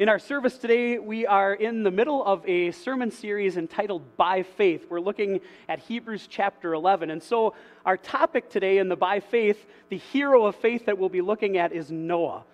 In 0.00 0.08
our 0.08 0.18
service 0.18 0.56
today, 0.56 0.98
we 0.98 1.26
are 1.26 1.52
in 1.52 1.82
the 1.82 1.90
middle 1.90 2.24
of 2.24 2.42
a 2.48 2.70
sermon 2.70 3.10
series 3.10 3.58
entitled 3.58 4.16
By 4.16 4.42
Faith. 4.42 4.86
We're 4.88 4.98
looking 4.98 5.40
at 5.68 5.78
Hebrews 5.78 6.26
chapter 6.26 6.72
11. 6.72 7.10
And 7.10 7.22
so, 7.22 7.52
our 7.84 7.98
topic 7.98 8.48
today 8.48 8.78
in 8.78 8.88
the 8.88 8.96
By 8.96 9.20
Faith, 9.20 9.66
the 9.90 9.98
hero 9.98 10.46
of 10.46 10.56
faith 10.56 10.86
that 10.86 10.96
we'll 10.96 11.10
be 11.10 11.20
looking 11.20 11.58
at 11.58 11.72
is 11.72 11.90
Noah. 11.90 12.44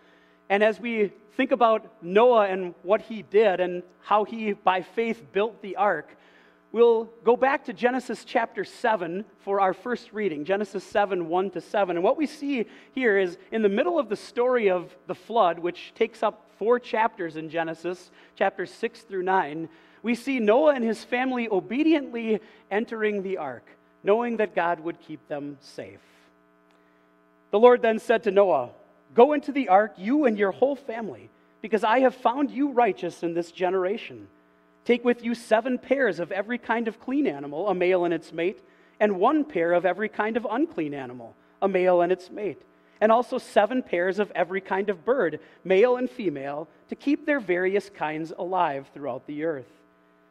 And 0.51 0.64
as 0.64 0.80
we 0.80 1.12
think 1.37 1.53
about 1.53 2.03
Noah 2.03 2.48
and 2.48 2.74
what 2.82 3.03
he 3.03 3.22
did 3.22 3.60
and 3.60 3.85
how 4.01 4.24
he, 4.24 4.53
by 4.53 4.83
faith, 4.83 5.22
built 5.33 5.63
the 5.63 5.76
ark, 5.76 6.17
we'll 6.72 7.04
go 7.22 7.37
back 7.37 7.67
to 7.67 7.72
Genesis 7.72 8.24
chapter 8.24 8.65
7 8.65 9.24
for 9.38 9.60
our 9.60 9.72
first 9.72 10.13
reading 10.13 10.44
Genesis 10.44 10.83
7 10.83 11.28
1 11.28 11.51
to 11.51 11.60
7. 11.60 11.97
And 11.97 12.03
what 12.03 12.17
we 12.17 12.26
see 12.26 12.67
here 12.90 13.17
is 13.17 13.38
in 13.53 13.63
the 13.63 13.69
middle 13.69 14.01
of 14.01 14.08
the 14.08 14.17
story 14.17 14.69
of 14.69 14.97
the 15.06 15.15
flood, 15.15 15.60
which 15.60 15.92
takes 15.94 16.24
up 16.24 16.45
four 16.59 16.79
chapters 16.79 17.37
in 17.37 17.51
Genesis, 17.51 18.11
chapters 18.37 18.70
6 18.73 19.02
through 19.02 19.23
9, 19.23 19.69
we 20.02 20.14
see 20.14 20.38
Noah 20.38 20.74
and 20.74 20.84
his 20.84 21.02
family 21.05 21.48
obediently 21.48 22.41
entering 22.70 23.23
the 23.23 23.38
ark, 23.38 23.64
knowing 24.02 24.37
that 24.37 24.55
God 24.55 24.80
would 24.80 25.00
keep 25.00 25.27
them 25.28 25.59
safe. 25.61 26.00
The 27.50 27.59
Lord 27.59 27.83
then 27.83 27.98
said 27.98 28.24
to 28.24 28.30
Noah, 28.30 28.70
Go 29.14 29.33
into 29.33 29.52
the 29.52 29.69
ark, 29.69 29.95
you 29.97 30.27
and 30.27 30.38
your 30.38 30.50
whole 30.50 30.77
family, 30.77 31.30
because 31.62 31.84
I 31.84 32.00
have 32.00 32.14
found 32.14 32.50
you 32.50 32.73
righteous 32.73 33.23
in 33.23 33.34
this 33.34 33.50
generation. 33.50 34.28
Take 34.84 35.05
with 35.05 35.25
you 35.25 35.34
seven 35.34 35.78
pairs 35.78 36.20
of 36.20 36.30
every 36.30 36.59
kind 36.59 36.86
of 36.86 37.00
clean 37.00 37.27
animal, 37.27 37.69
a 37.69 37.75
male 37.75 38.05
and 38.05 38.12
its 38.12 38.33
mate, 38.33 38.62
and 39.00 39.19
one 39.19 39.45
pair 39.45 39.73
of 39.73 39.86
every 39.86 40.09
kind 40.09 40.36
of 40.36 40.47
unclean 40.48 40.95
animal, 40.95 41.34
a 41.62 41.69
male 41.69 42.02
and 42.02 42.12
its 42.12 42.30
mate 42.30 42.61
and 43.00 43.12
also 43.12 43.38
seven 43.38 43.82
pairs 43.82 44.18
of 44.18 44.32
every 44.34 44.60
kind 44.60 44.88
of 44.91 45.05
bird, 45.05 45.41
male 45.64 45.96
and 45.96 46.10
female, 46.10 46.68
to 46.88 46.95
keep 46.95 47.27
their 47.27 47.41
various 47.41 47.91
kinds 47.91 48.32
alive 48.38 48.88
throughout 48.95 49.27
the 49.27 49.45
earth. 49.45 49.70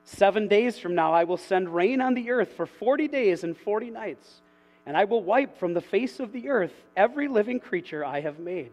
Seven 0.06 0.48
days 0.48 0.78
from 0.78 0.96
now, 0.96 1.14
I 1.14 1.24
will 1.24 1.38
send 1.38 1.74
rain 1.74 2.02
on 2.02 2.14
the 2.14 2.30
earth 2.30 2.54
for 2.54 2.66
40 2.66 3.08
days 3.08 3.44
and 3.44 3.58
40 3.58 3.90
nights, 3.90 4.42
and 4.86 4.96
I 4.96 5.06
will 5.06 5.24
wipe 5.24 5.58
from 5.58 5.74
the 5.74 5.82
face 5.82 6.20
of 6.20 6.32
the 6.32 6.50
earth 6.50 6.74
every 6.96 7.28
living 7.28 7.60
creature 7.60 8.06
I 8.06 8.22
have 8.22 8.40
made. 8.40 8.72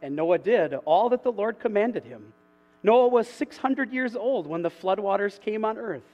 And 0.00 0.16
Noah 0.16 0.38
did 0.38 0.74
all 0.74 1.10
that 1.10 1.22
the 1.22 1.32
Lord 1.32 1.58
commanded 1.60 2.04
him. 2.04 2.32
Noah 2.82 3.08
was 3.08 3.28
600 3.28 3.92
years 3.92 4.16
old 4.16 4.46
when 4.46 4.62
the 4.62 4.70
floodwaters 4.70 5.40
came 5.40 5.64
on 5.64 5.76
earth. 5.76 6.04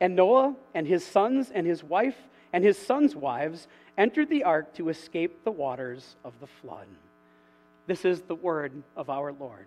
And 0.00 0.16
Noah 0.16 0.54
and 0.74 0.86
his 0.86 1.04
sons 1.04 1.50
and 1.54 1.66
his 1.66 1.84
wife 1.84 2.16
and 2.52 2.64
his 2.64 2.78
sons' 2.78 3.14
wives 3.14 3.68
entered 3.98 4.28
the 4.28 4.44
ark 4.44 4.74
to 4.74 4.88
escape 4.88 5.44
the 5.44 5.50
waters 5.50 6.16
of 6.24 6.32
the 6.40 6.46
flood. 6.46 6.86
This 7.86 8.04
is 8.04 8.22
the 8.22 8.34
word 8.34 8.72
of 8.96 9.10
our 9.10 9.32
Lord. 9.32 9.66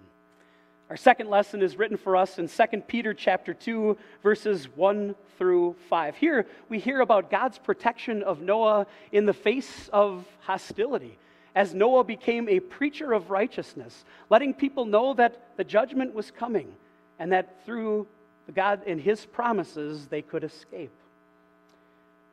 Our 0.89 0.97
second 0.97 1.29
lesson 1.29 1.61
is 1.61 1.77
written 1.77 1.97
for 1.97 2.17
us 2.17 2.39
in 2.39 2.47
2 2.47 2.81
Peter 2.87 3.13
chapter 3.13 3.53
2 3.53 3.95
verses 4.23 4.67
1 4.75 5.15
through 5.37 5.75
5. 5.87 6.15
Here 6.15 6.47
we 6.67 6.79
hear 6.79 7.01
about 7.01 7.29
God's 7.29 7.59
protection 7.59 8.23
of 8.23 8.41
Noah 8.41 8.87
in 9.11 9.25
the 9.25 9.33
face 9.33 9.89
of 9.93 10.25
hostility 10.41 11.17
as 11.55 11.73
Noah 11.73 12.03
became 12.03 12.47
a 12.49 12.59
preacher 12.59 13.13
of 13.13 13.29
righteousness, 13.29 14.03
letting 14.29 14.53
people 14.53 14.85
know 14.85 15.13
that 15.15 15.57
the 15.57 15.63
judgment 15.63 16.13
was 16.13 16.31
coming 16.31 16.73
and 17.19 17.31
that 17.31 17.65
through 17.65 18.07
God 18.55 18.81
and 18.87 18.99
his 18.99 19.25
promises 19.25 20.07
they 20.07 20.21
could 20.21 20.43
escape. 20.43 20.91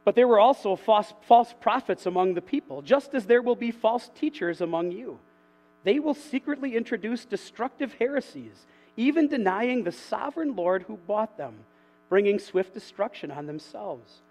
But 0.06 0.14
there 0.14 0.28
were 0.28 0.38
also 0.38 0.76
false, 0.76 1.12
false 1.22 1.52
prophets 1.60 2.06
among 2.06 2.34
the 2.34 2.40
people, 2.40 2.80
just 2.80 3.12
as 3.12 3.26
there 3.26 3.42
will 3.42 3.56
be 3.56 3.72
false 3.72 4.08
teachers 4.14 4.60
among 4.60 4.92
you. 4.92 5.18
They 5.82 5.98
will 5.98 6.14
secretly 6.14 6.76
introduce 6.76 7.24
destructive 7.24 7.92
heresies, 7.94 8.66
even 8.96 9.26
denying 9.26 9.82
the 9.82 9.90
sovereign 9.90 10.54
Lord 10.54 10.84
who 10.84 10.96
bought 10.96 11.36
them, 11.36 11.56
bringing 12.08 12.38
swift 12.38 12.72
destruction 12.72 13.32
on 13.32 13.46
themselves. 13.46 14.22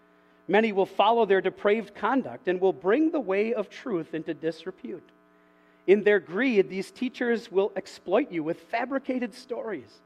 Many 0.48 0.72
will 0.72 0.86
follow 0.86 1.26
their 1.26 1.42
depraved 1.42 1.94
conduct 1.94 2.48
and 2.48 2.62
will 2.62 2.72
bring 2.72 3.12
the 3.12 3.20
way 3.20 3.54
of 3.54 3.70
truth 3.70 4.14
into 4.14 4.34
disrepute. 4.34 5.10
In 5.88 6.04
their 6.04 6.22
greed, 6.22 6.70
these 6.70 6.90
teachers 6.90 7.52
will 7.52 7.74
exploit 7.76 8.32
you 8.32 8.44
with 8.44 8.62
fabricated 8.62 9.34
stories. 9.34 10.00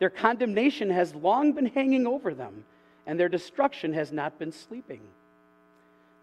Their 0.00 0.10
condemnation 0.10 0.90
has 0.90 1.14
long 1.14 1.52
been 1.52 1.66
hanging 1.66 2.08
over 2.08 2.34
them 2.34 2.64
and 3.06 3.18
their 3.18 3.28
destruction 3.28 3.92
has 3.92 4.12
not 4.12 4.38
been 4.38 4.52
sleeping. 4.52 5.00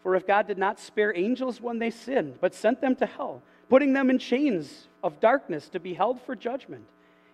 For 0.03 0.15
if 0.15 0.25
God 0.25 0.47
did 0.47 0.57
not 0.57 0.79
spare 0.79 1.15
angels 1.15 1.59
when 1.59 1.79
they 1.79 1.91
sinned, 1.91 2.39
but 2.39 2.53
sent 2.53 2.81
them 2.81 2.95
to 2.97 3.05
hell, 3.05 3.41
putting 3.69 3.93
them 3.93 4.09
in 4.09 4.17
chains 4.17 4.87
of 5.03 5.19
darkness 5.19 5.69
to 5.69 5.79
be 5.79 5.93
held 5.93 6.21
for 6.21 6.35
judgment, 6.35 6.85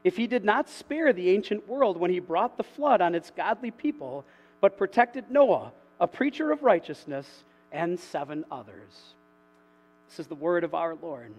if 0.03 0.17
he 0.17 0.28
did 0.28 0.44
not 0.44 0.69
spare 0.69 1.13
the 1.13 1.29
ancient 1.29 1.67
world 1.67 1.97
when 1.97 2.11
he 2.11 2.19
brought 2.19 2.57
the 2.57 2.63
flood 2.63 3.01
on 3.01 3.16
its 3.16 3.31
godly 3.31 3.72
people, 3.72 4.25
but 4.61 4.78
protected 4.78 5.29
Noah, 5.29 5.72
a 6.00 6.07
preacher 6.07 6.51
of 6.51 6.63
righteousness, 6.63 7.44
and 7.72 8.00
seven 8.00 8.45
others. 8.51 9.16
This 10.07 10.19
is 10.19 10.28
the 10.28 10.35
word 10.35 10.63
of 10.63 10.73
our 10.73 10.95
Lord. 10.95 11.34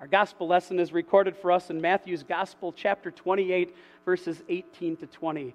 Our 0.00 0.06
gospel 0.06 0.46
lesson 0.46 0.78
is 0.78 0.92
recorded 0.92 1.36
for 1.36 1.52
us 1.52 1.68
in 1.68 1.80
Matthew's 1.80 2.22
Gospel, 2.22 2.72
chapter 2.72 3.10
28, 3.10 3.74
verses 4.04 4.42
18 4.48 4.96
to 4.96 5.06
20. 5.06 5.54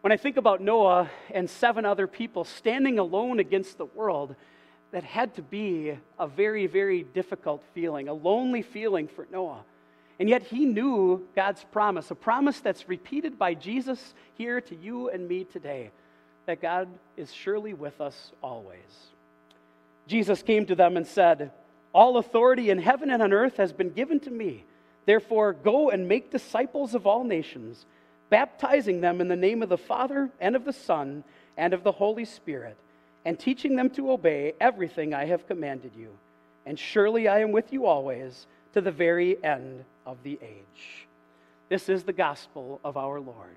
When 0.00 0.12
I 0.12 0.16
think 0.16 0.38
about 0.38 0.62
Noah 0.62 1.10
and 1.30 1.48
seven 1.48 1.84
other 1.84 2.06
people 2.06 2.44
standing 2.44 2.98
alone 2.98 3.38
against 3.38 3.76
the 3.76 3.84
world, 3.84 4.34
that 4.92 5.04
had 5.04 5.34
to 5.34 5.42
be 5.42 5.96
a 6.18 6.26
very, 6.26 6.66
very 6.66 7.02
difficult 7.02 7.62
feeling, 7.74 8.08
a 8.08 8.14
lonely 8.14 8.62
feeling 8.62 9.08
for 9.08 9.26
Noah. 9.30 9.62
And 10.18 10.28
yet 10.28 10.42
he 10.42 10.64
knew 10.64 11.26
God's 11.34 11.64
promise, 11.70 12.10
a 12.10 12.14
promise 12.14 12.60
that's 12.60 12.88
repeated 12.88 13.38
by 13.38 13.54
Jesus 13.54 14.14
here 14.34 14.60
to 14.60 14.76
you 14.76 15.08
and 15.08 15.28
me 15.28 15.44
today, 15.44 15.90
that 16.46 16.60
God 16.60 16.88
is 17.16 17.32
surely 17.32 17.72
with 17.72 18.00
us 18.00 18.32
always. 18.42 19.10
Jesus 20.06 20.42
came 20.42 20.66
to 20.66 20.74
them 20.74 20.96
and 20.96 21.06
said, 21.06 21.52
All 21.94 22.16
authority 22.16 22.70
in 22.70 22.78
heaven 22.78 23.10
and 23.10 23.22
on 23.22 23.32
earth 23.32 23.56
has 23.58 23.72
been 23.72 23.90
given 23.90 24.18
to 24.20 24.30
me. 24.30 24.64
Therefore, 25.06 25.52
go 25.52 25.90
and 25.90 26.08
make 26.08 26.30
disciples 26.30 26.94
of 26.94 27.06
all 27.06 27.24
nations 27.24 27.86
baptizing 28.30 29.00
them 29.00 29.20
in 29.20 29.28
the 29.28 29.36
name 29.36 29.62
of 29.62 29.68
the 29.68 29.76
Father 29.76 30.30
and 30.40 30.56
of 30.56 30.64
the 30.64 30.72
Son 30.72 31.24
and 31.56 31.74
of 31.74 31.82
the 31.82 31.92
Holy 31.92 32.24
Spirit, 32.24 32.76
and 33.24 33.38
teaching 33.38 33.76
them 33.76 33.90
to 33.90 34.10
obey 34.10 34.54
everything 34.60 35.12
I 35.12 35.26
have 35.26 35.46
commanded 35.46 35.92
you. 35.96 36.08
And 36.64 36.78
surely 36.78 37.28
I 37.28 37.40
am 37.40 37.52
with 37.52 37.72
you 37.72 37.84
always 37.86 38.46
to 38.72 38.80
the 38.80 38.92
very 38.92 39.42
end 39.44 39.84
of 40.06 40.22
the 40.22 40.38
age. 40.42 41.06
This 41.68 41.88
is 41.88 42.04
the 42.04 42.12
gospel 42.12 42.80
of 42.82 42.96
our 42.96 43.20
Lord. 43.20 43.56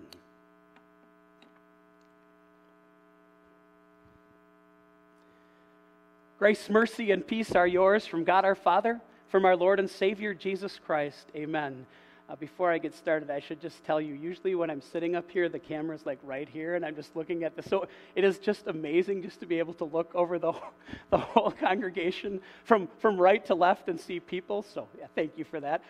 Grace, 6.39 6.69
mercy, 6.69 7.11
and 7.11 7.25
peace 7.25 7.53
are 7.53 7.67
yours 7.67 8.05
from 8.05 8.25
God 8.25 8.43
our 8.43 8.55
Father, 8.55 8.99
from 9.29 9.45
our 9.45 9.55
Lord 9.55 9.79
and 9.79 9.89
Savior 9.89 10.33
Jesus 10.33 10.77
Christ. 10.85 11.27
Amen. 11.35 11.85
Uh, 12.33 12.35
before 12.37 12.71
I 12.71 12.79
get 12.79 12.95
started, 12.95 13.29
I 13.29 13.39
should 13.39 13.61
just 13.61 13.83
tell 13.83 14.01
you 14.01 14.15
usually 14.15 14.55
when 14.55 14.71
I'm 14.71 14.81
sitting 14.81 15.15
up 15.15 15.29
here, 15.29 15.49
the 15.49 15.59
camera's 15.59 16.03
like 16.03 16.17
right 16.23 16.49
here, 16.49 16.73
and 16.73 16.83
I'm 16.83 16.95
just 16.95 17.15
looking 17.15 17.43
at 17.43 17.55
this. 17.55 17.65
So 17.65 17.87
it 18.15 18.23
is 18.23 18.39
just 18.39 18.65
amazing 18.65 19.21
just 19.21 19.39
to 19.41 19.45
be 19.45 19.59
able 19.59 19.75
to 19.75 19.83
look 19.83 20.09
over 20.15 20.39
the, 20.39 20.51
the 21.11 21.19
whole 21.19 21.51
congregation 21.51 22.41
from, 22.63 22.87
from 22.97 23.17
right 23.17 23.45
to 23.45 23.53
left 23.53 23.87
and 23.87 23.99
see 23.99 24.19
people. 24.19 24.63
So, 24.63 24.87
yeah, 24.97 25.05
thank 25.13 25.37
you 25.37 25.43
for 25.43 25.59
that. 25.59 25.83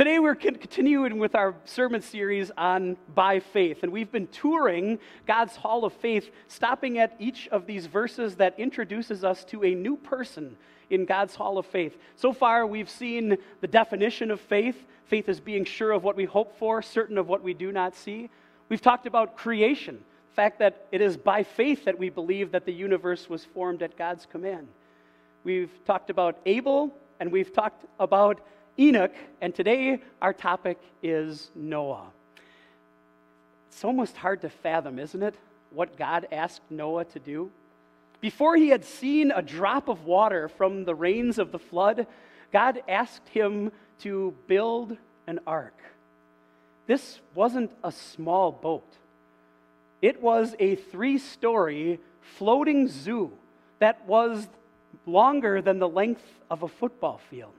Today, 0.00 0.18
we're 0.18 0.34
continuing 0.34 1.18
with 1.18 1.34
our 1.34 1.54
sermon 1.66 2.00
series 2.00 2.50
on 2.56 2.96
by 3.14 3.38
faith, 3.38 3.82
and 3.82 3.92
we've 3.92 4.10
been 4.10 4.28
touring 4.28 4.98
God's 5.26 5.56
Hall 5.56 5.84
of 5.84 5.92
Faith, 5.92 6.30
stopping 6.48 6.98
at 6.98 7.14
each 7.18 7.48
of 7.48 7.66
these 7.66 7.84
verses 7.84 8.36
that 8.36 8.58
introduces 8.58 9.24
us 9.24 9.44
to 9.44 9.62
a 9.62 9.74
new 9.74 9.98
person 9.98 10.56
in 10.88 11.04
God's 11.04 11.34
Hall 11.34 11.58
of 11.58 11.66
Faith. 11.66 11.98
So 12.16 12.32
far, 12.32 12.66
we've 12.66 12.88
seen 12.88 13.36
the 13.60 13.66
definition 13.66 14.30
of 14.30 14.40
faith 14.40 14.86
faith 15.04 15.28
is 15.28 15.38
being 15.38 15.66
sure 15.66 15.92
of 15.92 16.02
what 16.02 16.16
we 16.16 16.24
hope 16.24 16.58
for, 16.58 16.80
certain 16.80 17.18
of 17.18 17.28
what 17.28 17.42
we 17.42 17.52
do 17.52 17.70
not 17.70 17.94
see. 17.94 18.30
We've 18.70 18.80
talked 18.80 19.06
about 19.06 19.36
creation, 19.36 20.02
the 20.30 20.34
fact 20.34 20.60
that 20.60 20.86
it 20.92 21.02
is 21.02 21.18
by 21.18 21.42
faith 21.42 21.84
that 21.84 21.98
we 21.98 22.08
believe 22.08 22.52
that 22.52 22.64
the 22.64 22.72
universe 22.72 23.28
was 23.28 23.44
formed 23.44 23.82
at 23.82 23.98
God's 23.98 24.24
command. 24.24 24.66
We've 25.44 25.84
talked 25.84 26.08
about 26.08 26.38
Abel, 26.46 26.90
and 27.20 27.30
we've 27.30 27.52
talked 27.52 27.84
about 27.98 28.40
Enoch, 28.80 29.12
and 29.42 29.54
today 29.54 30.00
our 30.22 30.32
topic 30.32 30.78
is 31.02 31.50
Noah. 31.54 32.06
It's 33.68 33.84
almost 33.84 34.16
hard 34.16 34.40
to 34.40 34.48
fathom, 34.48 34.98
isn't 34.98 35.22
it, 35.22 35.34
what 35.70 35.98
God 35.98 36.26
asked 36.32 36.62
Noah 36.70 37.04
to 37.04 37.18
do? 37.18 37.50
Before 38.22 38.56
he 38.56 38.70
had 38.70 38.86
seen 38.86 39.32
a 39.32 39.42
drop 39.42 39.88
of 39.88 40.06
water 40.06 40.48
from 40.48 40.86
the 40.86 40.94
rains 40.94 41.38
of 41.38 41.52
the 41.52 41.58
flood, 41.58 42.06
God 42.54 42.82
asked 42.88 43.28
him 43.28 43.70
to 44.00 44.34
build 44.46 44.96
an 45.26 45.40
ark. 45.46 45.76
This 46.86 47.20
wasn't 47.34 47.70
a 47.84 47.92
small 47.92 48.50
boat, 48.50 48.96
it 50.00 50.22
was 50.22 50.54
a 50.58 50.76
three 50.76 51.18
story 51.18 52.00
floating 52.38 52.88
zoo 52.88 53.30
that 53.78 54.06
was 54.06 54.48
longer 55.04 55.60
than 55.60 55.78
the 55.78 55.88
length 55.88 56.24
of 56.50 56.62
a 56.62 56.68
football 56.68 57.20
field. 57.28 57.52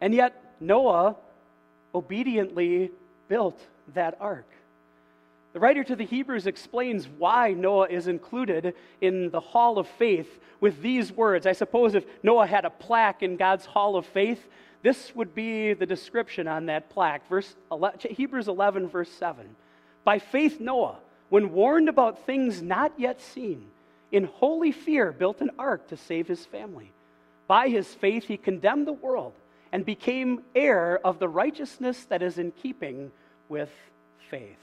And 0.00 0.14
yet, 0.14 0.54
Noah 0.60 1.16
obediently 1.94 2.90
built 3.28 3.60
that 3.94 4.16
ark. 4.20 4.46
The 5.52 5.60
writer 5.60 5.82
to 5.84 5.96
the 5.96 6.04
Hebrews 6.04 6.46
explains 6.46 7.08
why 7.08 7.52
Noah 7.52 7.88
is 7.88 8.06
included 8.06 8.74
in 9.00 9.30
the 9.30 9.40
hall 9.40 9.78
of 9.78 9.88
faith 9.88 10.38
with 10.60 10.80
these 10.80 11.10
words. 11.10 11.46
I 11.46 11.52
suppose 11.52 11.94
if 11.94 12.04
Noah 12.22 12.46
had 12.46 12.64
a 12.64 12.70
plaque 12.70 13.22
in 13.22 13.36
God's 13.36 13.66
hall 13.66 13.96
of 13.96 14.06
faith, 14.06 14.46
this 14.82 15.14
would 15.14 15.34
be 15.34 15.72
the 15.72 15.86
description 15.86 16.46
on 16.46 16.66
that 16.66 16.88
plaque. 16.90 17.28
Verse 17.28 17.56
Hebrews 17.98 18.48
11, 18.48 18.88
verse 18.88 19.10
7. 19.10 19.56
By 20.04 20.18
faith, 20.18 20.60
Noah, 20.60 20.98
when 21.30 21.52
warned 21.52 21.88
about 21.88 22.26
things 22.26 22.62
not 22.62 22.92
yet 22.96 23.20
seen, 23.20 23.66
in 24.12 24.24
holy 24.24 24.72
fear 24.72 25.12
built 25.12 25.40
an 25.40 25.50
ark 25.58 25.88
to 25.88 25.96
save 25.96 26.28
his 26.28 26.46
family. 26.46 26.92
By 27.46 27.68
his 27.68 27.92
faith, 27.92 28.24
he 28.24 28.36
condemned 28.36 28.86
the 28.86 28.92
world 28.92 29.34
and 29.72 29.84
became 29.84 30.42
heir 30.54 30.98
of 31.04 31.18
the 31.18 31.28
righteousness 31.28 32.04
that 32.06 32.22
is 32.22 32.38
in 32.38 32.50
keeping 32.52 33.12
with 33.48 33.70
faith. 34.30 34.56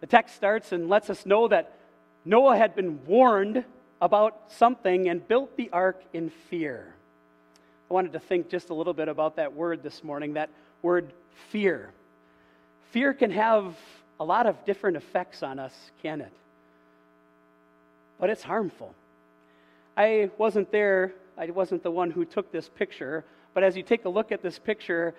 The 0.00 0.06
text 0.06 0.36
starts 0.36 0.72
and 0.72 0.88
lets 0.88 1.10
us 1.10 1.24
know 1.24 1.48
that 1.48 1.72
Noah 2.24 2.56
had 2.56 2.74
been 2.74 3.04
warned 3.06 3.64
about 4.00 4.36
something 4.48 5.08
and 5.08 5.26
built 5.26 5.56
the 5.56 5.70
ark 5.72 6.02
in 6.12 6.30
fear. 6.50 6.92
I 7.90 7.94
wanted 7.94 8.12
to 8.12 8.18
think 8.18 8.50
just 8.50 8.70
a 8.70 8.74
little 8.74 8.92
bit 8.92 9.08
about 9.08 9.36
that 9.36 9.54
word 9.54 9.82
this 9.82 10.02
morning, 10.02 10.34
that 10.34 10.50
word 10.82 11.12
fear. 11.50 11.90
Fear 12.90 13.14
can 13.14 13.30
have 13.30 13.76
a 14.18 14.24
lot 14.24 14.46
of 14.46 14.64
different 14.64 14.96
effects 14.96 15.42
on 15.42 15.58
us, 15.58 15.74
can 16.02 16.20
it? 16.20 16.32
But 18.18 18.30
it's 18.30 18.42
harmful. 18.42 18.94
I 19.96 20.30
wasn't 20.36 20.70
there, 20.72 21.12
I 21.38 21.46
wasn't 21.50 21.82
the 21.82 21.90
one 21.90 22.10
who 22.10 22.24
took 22.24 22.50
this 22.50 22.68
picture, 22.68 23.24
but 23.56 23.64
as 23.64 23.74
you 23.74 23.82
take 23.82 24.04
a 24.04 24.08
look 24.10 24.32
at 24.32 24.42
this 24.42 24.58
picture, 24.58 25.14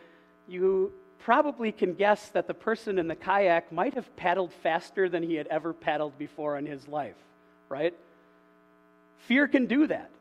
you 0.47 0.93
probably 1.17 1.71
can 1.71 1.95
guess 1.95 2.29
that 2.29 2.45
the 2.45 2.53
person 2.53 2.99
in 2.99 3.07
the 3.07 3.15
kayak 3.15 3.71
might 3.71 3.95
have 3.95 4.15
paddled 4.15 4.53
faster 4.61 5.09
than 5.09 5.23
he 5.23 5.33
had 5.33 5.47
ever 5.47 5.73
paddled 5.73 6.15
before 6.19 6.55
in 6.55 6.67
his 6.67 6.87
life, 6.87 7.15
right? 7.67 7.95
Fear 9.21 9.47
can 9.47 9.65
do 9.65 9.87
that. 9.87 10.11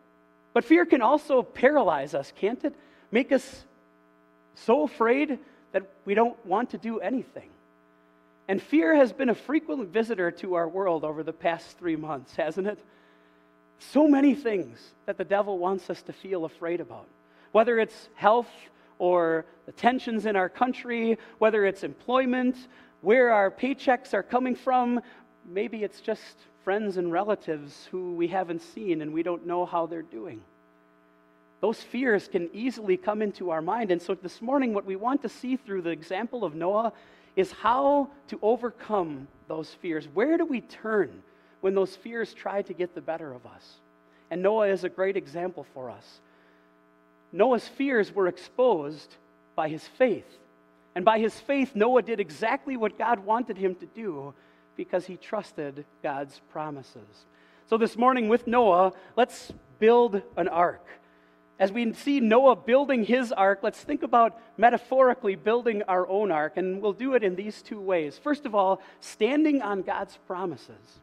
But 0.55 0.65
fear 0.65 0.87
can 0.87 1.03
also 1.03 1.43
paralyze 1.43 2.15
us, 2.15 2.33
can't 2.35 2.65
it? 2.65 2.75
Make 3.11 3.33
us 3.33 3.67
so 4.55 4.85
afraid 4.85 5.39
that 5.73 5.83
we 6.07 6.15
don't 6.15 6.39
want 6.47 6.71
to 6.71 6.79
do 6.79 7.01
anything. 7.01 7.51
And 8.49 8.63
fear 8.63 8.97
has 8.97 9.13
been 9.13 9.29
a 9.29 9.35
frequent 9.35 9.91
visitor 9.91 10.31
to 10.31 10.55
our 10.55 10.67
world 10.67 11.05
over 11.05 11.23
the 11.23 11.35
past 11.35 11.77
three 11.77 11.97
months, 11.97 12.35
hasn't 12.35 12.67
it? 12.67 12.79
So 13.79 14.09
many 14.09 14.35
things 14.35 14.79
that 15.05 15.19
the 15.19 15.25
devil 15.25 15.59
wants 15.59 15.91
us 15.91 16.01
to 16.01 16.15
feel 16.15 16.47
afraid 16.47 16.81
about. 16.81 17.09
Whether 17.57 17.79
it's 17.79 18.11
health 18.17 18.51
or 18.99 19.47
the 19.65 19.73
tensions 19.73 20.27
in 20.27 20.37
our 20.37 20.51
country, 20.51 21.17
whether 21.39 21.65
it's 21.65 21.85
employment, 21.85 22.55
where 23.01 23.33
our 23.33 23.51
paychecks 23.51 24.13
are 24.13 24.23
coming 24.23 24.55
from, 24.55 25.01
maybe 25.47 25.83
it's 25.83 26.03
just 26.03 26.37
friends 26.65 26.99
and 26.99 27.11
relatives 27.11 27.89
who 27.91 28.13
we 28.13 28.29
haven't 28.29 28.61
seen 28.61 29.01
and 29.01 29.11
we 29.11 29.23
don't 29.23 29.47
know 29.47 29.65
how 29.65 29.87
they're 29.87 30.03
doing. 30.03 30.43
Those 31.63 31.81
fears 31.81 32.29
can 32.29 32.51
easily 32.53 32.99
come 32.99 33.23
into 33.23 33.49
our 33.49 33.63
mind. 33.63 33.91
And 33.91 34.03
so 34.03 34.15
this 34.15 34.43
morning, 34.43 34.75
what 34.75 34.85
we 34.85 34.97
want 34.97 35.23
to 35.23 35.29
see 35.31 35.57
through 35.57 35.81
the 35.81 35.89
example 35.89 36.45
of 36.45 36.55
Noah 36.55 36.93
is 37.37 37.53
how 37.53 38.11
to 38.29 38.39
overcome 38.43 39.29
those 39.49 39.71
fears. 39.81 40.07
Where 40.13 40.37
do 40.37 40.45
we 40.45 40.61
turn 40.61 41.23
when 41.63 41.75
those 41.75 41.97
fears 41.97 42.35
try 42.35 42.61
to 42.61 42.75
get 42.75 42.95
the 42.95 43.01
better 43.01 43.33
of 43.33 43.47
us? 43.47 43.77
And 44.31 44.43
Noah 44.43 44.69
is 44.69 44.85
a 44.85 44.91
great 44.91 45.17
example 45.17 45.65
for 45.73 45.89
us. 45.89 46.21
Noah's 47.37 47.69
fears 47.69 48.15
were 48.15 48.29
exposed 48.29 49.15
by 49.55 49.69
his 49.69 49.87
faith. 49.87 50.27
And 50.95 51.05
by 51.05 51.19
his 51.19 51.39
faith, 51.39 51.73
Noah 51.75 52.01
did 52.01 52.19
exactly 52.19 52.79
what 52.79 52.97
God 52.97 53.21
wanted 53.21 53.59
him 53.59 53.75
to 53.75 53.87
do 53.87 54.33
because 54.77 55.05
he 55.05 55.19
trusted 55.19 55.85
God's 56.03 56.41
promises. 56.51 57.27
So, 57.69 57.77
this 57.77 57.97
morning 57.97 58.29
with 58.29 58.47
Noah, 58.47 58.93
let's 59.17 59.53
build 59.79 60.23
an 60.39 60.49
ark. 60.49 60.87
As 61.59 61.71
we 61.71 61.93
see 61.93 62.21
Noah 62.21 62.57
building 62.57 63.05
his 63.05 63.33
ark, 63.33 63.61
let's 63.63 63.81
think 63.81 64.03
about 64.03 64.41
metaphorically 64.57 65.37
building 65.37 65.83
our 65.83 66.09
own 66.09 66.31
ark, 66.31 66.57
and 66.57 66.81
we'll 66.81 66.95
do 66.95 67.15
it 67.15 67.23
in 67.23 67.35
these 67.35 67.61
two 67.61 67.81
ways. 67.81 68.19
First 68.19 68.47
of 68.47 68.55
all, 68.55 68.81
standing 69.01 69.61
on 69.61 69.83
God's 69.83 70.19
promises, 70.27 71.01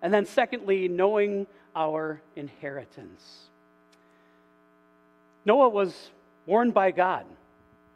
and 0.00 0.12
then 0.12 0.24
secondly, 0.24 0.88
knowing 0.88 1.46
our 1.74 2.22
inheritance. 2.34 3.48
Noah 5.46 5.70
was 5.70 6.10
warned 6.44 6.74
by 6.74 6.90
God 6.90 7.24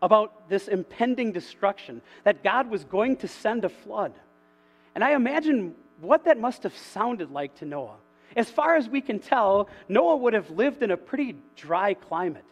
about 0.00 0.48
this 0.48 0.68
impending 0.68 1.32
destruction, 1.32 2.00
that 2.24 2.42
God 2.42 2.70
was 2.70 2.84
going 2.84 3.16
to 3.18 3.28
send 3.28 3.66
a 3.66 3.68
flood. 3.68 4.14
And 4.94 5.04
I 5.04 5.14
imagine 5.14 5.74
what 6.00 6.24
that 6.24 6.40
must 6.40 6.62
have 6.62 6.74
sounded 6.74 7.30
like 7.30 7.56
to 7.56 7.66
Noah. 7.66 7.96
As 8.34 8.48
far 8.48 8.76
as 8.76 8.88
we 8.88 9.02
can 9.02 9.18
tell, 9.18 9.68
Noah 9.88 10.16
would 10.16 10.32
have 10.32 10.50
lived 10.50 10.82
in 10.82 10.90
a 10.90 10.96
pretty 10.96 11.36
dry 11.56 11.94
climate. 11.94 12.44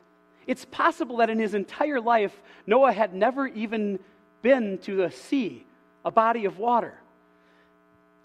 It's 0.47 0.65
possible 0.65 1.19
that 1.19 1.31
in 1.31 1.39
his 1.39 1.55
entire 1.55 2.01
life, 2.01 2.33
Noah 2.67 2.93
had 2.93 3.15
never 3.15 3.47
even 3.47 3.99
been 4.43 4.79
to 4.79 4.97
the 4.97 5.11
sea, 5.11 5.65
a 6.05 6.11
body 6.11 6.45
of 6.45 6.59
water. 6.59 6.95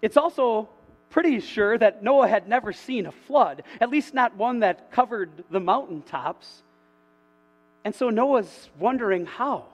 It's 0.02 0.16
also 0.16 0.68
pretty 1.14 1.38
sure 1.38 1.78
that 1.78 2.02
Noah 2.02 2.26
had 2.26 2.48
never 2.48 2.72
seen 2.72 3.06
a 3.06 3.12
flood, 3.12 3.62
at 3.80 3.88
least 3.88 4.14
not 4.14 4.36
one 4.36 4.58
that 4.58 4.90
covered 4.90 5.30
the 5.48 5.60
mountaintops. 5.60 6.64
And 7.84 7.94
so 7.94 8.10
Noah's 8.10 8.68
wondering 8.80 9.24
how? 9.24 9.66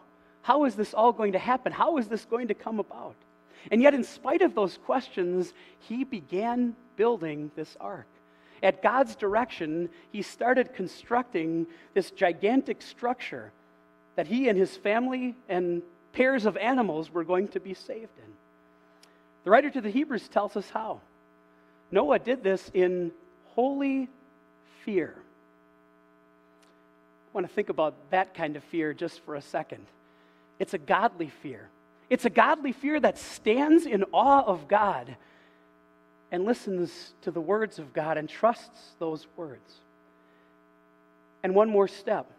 How 0.43 0.67
is 0.67 0.75
this 0.75 0.93
all 0.93 1.13
going 1.15 1.33
to 1.33 1.39
happen? 1.39 1.73
How 1.73 1.97
is 1.97 2.09
this 2.09 2.27
going 2.27 2.49
to 2.49 2.55
come 2.55 2.79
about? 2.79 3.15
And 3.73 3.81
yet, 3.81 3.95
in 3.95 4.05
spite 4.05 4.43
of 4.43 4.55
those 4.55 4.79
questions, 4.85 5.55
he 5.79 6.05
began 6.05 6.77
building 6.97 7.51
this 7.57 7.75
ark. 7.81 8.07
At 8.63 8.83
God's 8.83 9.17
direction, 9.17 9.89
he 10.13 10.21
started 10.21 10.75
constructing 10.75 11.67
this 11.95 12.11
gigantic 12.11 12.83
structure 12.83 13.51
that 14.17 14.27
he 14.27 14.51
and 14.51 14.59
his 14.59 14.77
family 14.77 15.35
and 15.49 15.81
pairs 16.13 16.45
of 16.45 16.59
animals 16.59 17.11
were 17.11 17.25
going 17.25 17.49
to 17.49 17.61
be 17.61 17.73
saved 17.73 18.19
in. 18.19 18.33
The 19.45 19.51
writer 19.51 19.71
to 19.71 19.81
the 19.81 19.89
Hebrews 19.89 20.29
tells 20.29 20.55
us 20.55 20.69
how. 20.69 21.01
Noah 21.91 22.19
did 22.19 22.43
this 22.43 22.71
in 22.73 23.13
holy 23.55 24.09
fear. 24.85 25.15
I 27.31 27.33
want 27.33 27.47
to 27.47 27.53
think 27.53 27.69
about 27.69 27.95
that 28.11 28.35
kind 28.35 28.57
of 28.57 28.65
fear 28.65 28.93
just 28.93 29.21
for 29.21 29.35
a 29.35 29.43
second. 29.43 29.87
It's 30.59 30.75
a 30.75 30.79
godly 30.79 31.31
fear. 31.43 31.69
It's 32.09 32.25
a 32.25 32.31
godly 32.31 32.73
fear 32.73 32.99
that 33.01 33.19
stands 33.19 33.87
in 33.87 34.05
awe 34.13 34.43
of 34.45 34.67
God 34.67 35.17
and 36.33 36.45
listens 36.45 37.15
to 37.23 37.31
the 37.31 37.41
words 37.41 37.79
of 37.79 37.93
God 37.93 38.17
and 38.17 38.29
trusts 38.29 38.95
those 38.99 39.27
words. 39.37 39.75
And 41.43 41.55
one 41.55 41.71
more 41.71 41.89
step. 41.89 42.31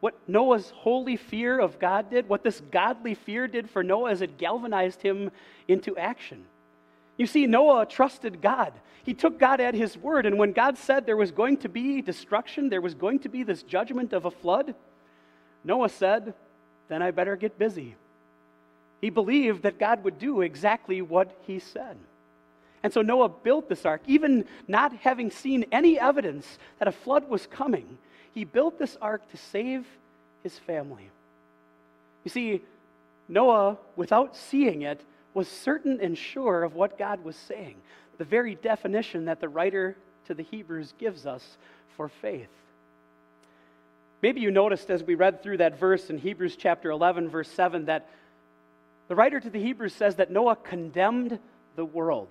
What 0.00 0.14
Noah's 0.28 0.70
holy 0.70 1.16
fear 1.16 1.60
of 1.60 1.78
God 1.78 2.10
did, 2.10 2.28
what 2.28 2.42
this 2.42 2.60
godly 2.72 3.14
fear 3.14 3.46
did 3.46 3.70
for 3.70 3.84
Noah 3.84 4.10
is 4.10 4.20
it 4.20 4.38
galvanized 4.38 5.00
him 5.00 5.30
into 5.68 5.96
action. 5.96 6.44
You 7.22 7.28
see, 7.28 7.46
Noah 7.46 7.86
trusted 7.86 8.42
God. 8.42 8.72
He 9.04 9.14
took 9.14 9.38
God 9.38 9.60
at 9.60 9.74
his 9.74 9.96
word. 9.96 10.26
And 10.26 10.40
when 10.40 10.50
God 10.50 10.76
said 10.76 11.06
there 11.06 11.16
was 11.16 11.30
going 11.30 11.58
to 11.58 11.68
be 11.68 12.02
destruction, 12.02 12.68
there 12.68 12.80
was 12.80 12.94
going 12.94 13.20
to 13.20 13.28
be 13.28 13.44
this 13.44 13.62
judgment 13.62 14.12
of 14.12 14.24
a 14.24 14.30
flood, 14.32 14.74
Noah 15.62 15.88
said, 15.88 16.34
Then 16.88 17.00
I 17.00 17.12
better 17.12 17.36
get 17.36 17.60
busy. 17.60 17.94
He 19.00 19.08
believed 19.08 19.62
that 19.62 19.78
God 19.78 20.02
would 20.02 20.18
do 20.18 20.40
exactly 20.40 21.00
what 21.00 21.30
he 21.46 21.60
said. 21.60 21.96
And 22.82 22.92
so 22.92 23.02
Noah 23.02 23.28
built 23.28 23.68
this 23.68 23.86
ark, 23.86 24.00
even 24.08 24.44
not 24.66 24.92
having 24.92 25.30
seen 25.30 25.64
any 25.70 26.00
evidence 26.00 26.58
that 26.80 26.88
a 26.88 26.92
flood 26.92 27.28
was 27.28 27.46
coming. 27.46 27.98
He 28.34 28.42
built 28.42 28.80
this 28.80 28.96
ark 29.00 29.30
to 29.30 29.36
save 29.36 29.86
his 30.42 30.58
family. 30.58 31.08
You 32.24 32.32
see, 32.32 32.62
Noah, 33.28 33.78
without 33.94 34.34
seeing 34.34 34.82
it, 34.82 35.00
was 35.34 35.48
certain 35.48 36.00
and 36.00 36.16
sure 36.16 36.62
of 36.62 36.74
what 36.74 36.98
God 36.98 37.24
was 37.24 37.36
saying, 37.36 37.76
the 38.18 38.24
very 38.24 38.54
definition 38.54 39.26
that 39.26 39.40
the 39.40 39.48
writer 39.48 39.96
to 40.26 40.34
the 40.34 40.42
Hebrews 40.42 40.94
gives 40.98 41.26
us 41.26 41.56
for 41.96 42.08
faith. 42.08 42.48
Maybe 44.22 44.40
you 44.40 44.50
noticed 44.50 44.88
as 44.90 45.02
we 45.02 45.16
read 45.16 45.42
through 45.42 45.56
that 45.58 45.78
verse 45.78 46.08
in 46.08 46.18
Hebrews 46.18 46.56
chapter 46.56 46.90
11, 46.90 47.28
verse 47.28 47.48
7, 47.48 47.86
that 47.86 48.08
the 49.08 49.16
writer 49.16 49.40
to 49.40 49.50
the 49.50 49.60
Hebrews 49.60 49.94
says 49.94 50.16
that 50.16 50.30
Noah 50.30 50.56
condemned 50.56 51.38
the 51.74 51.84
world 51.84 52.28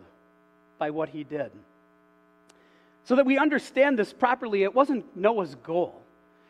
by 0.77 0.91
what 0.91 1.09
he 1.09 1.23
did. 1.23 1.51
So 3.03 3.15
that 3.15 3.25
we 3.25 3.37
understand 3.37 3.99
this 3.99 4.13
properly, 4.13 4.63
it 4.63 4.73
wasn't 4.73 5.17
Noah's 5.17 5.55
goal. 5.55 6.01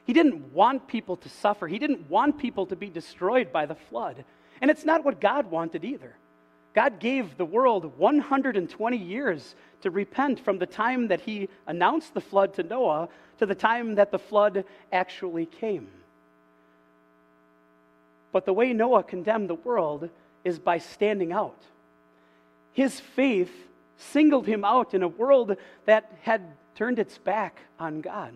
He 0.06 0.14
didn't 0.14 0.54
want 0.54 0.88
people 0.88 1.16
to 1.18 1.30
suffer, 1.30 1.68
he 1.68 1.80
didn't 1.80 2.10
want 2.10 2.38
people 2.38 2.66
to 2.68 2.76
be 2.76 2.90
destroyed 2.90 3.52
by 3.52 3.66
the 3.66 3.76
flood. 3.76 4.24
And 4.62 4.70
it's 4.70 4.86
not 4.86 5.04
what 5.04 5.20
God 5.20 5.50
wanted 5.50 5.84
either. 5.84 6.14
God 6.74 7.00
gave 7.00 7.38
the 7.38 7.46
world 7.46 7.98
120 7.98 8.98
years 8.98 9.56
to 9.82 9.92
repent 9.92 10.40
from 10.40 10.58
the 10.58 10.66
time 10.66 11.08
that 11.10 11.22
he 11.22 11.50
announced 11.68 12.14
the 12.14 12.22
flood 12.22 12.54
to 12.56 12.64
Noah 12.64 13.10
to 13.40 13.46
the 13.46 13.56
time 13.56 13.96
that 13.96 14.12
the 14.12 14.20
flood 14.20 14.64
actually 14.92 15.46
came. 15.46 15.90
But 18.32 18.46
the 18.46 18.54
way 18.54 18.72
Noah 18.72 19.04
condemned 19.04 19.50
the 19.50 19.56
world 19.56 20.10
is 20.44 20.60
by 20.60 20.78
standing 20.78 21.34
out. 21.34 21.62
His 22.72 23.00
faith 23.00 23.52
singled 23.98 24.48
him 24.48 24.64
out 24.64 24.94
in 24.94 25.04
a 25.04 25.08
world 25.08 25.58
that 25.86 26.12
had 26.22 26.42
turned 26.76 27.00
its 27.00 27.18
back 27.18 27.60
on 27.80 28.02
God. 28.02 28.34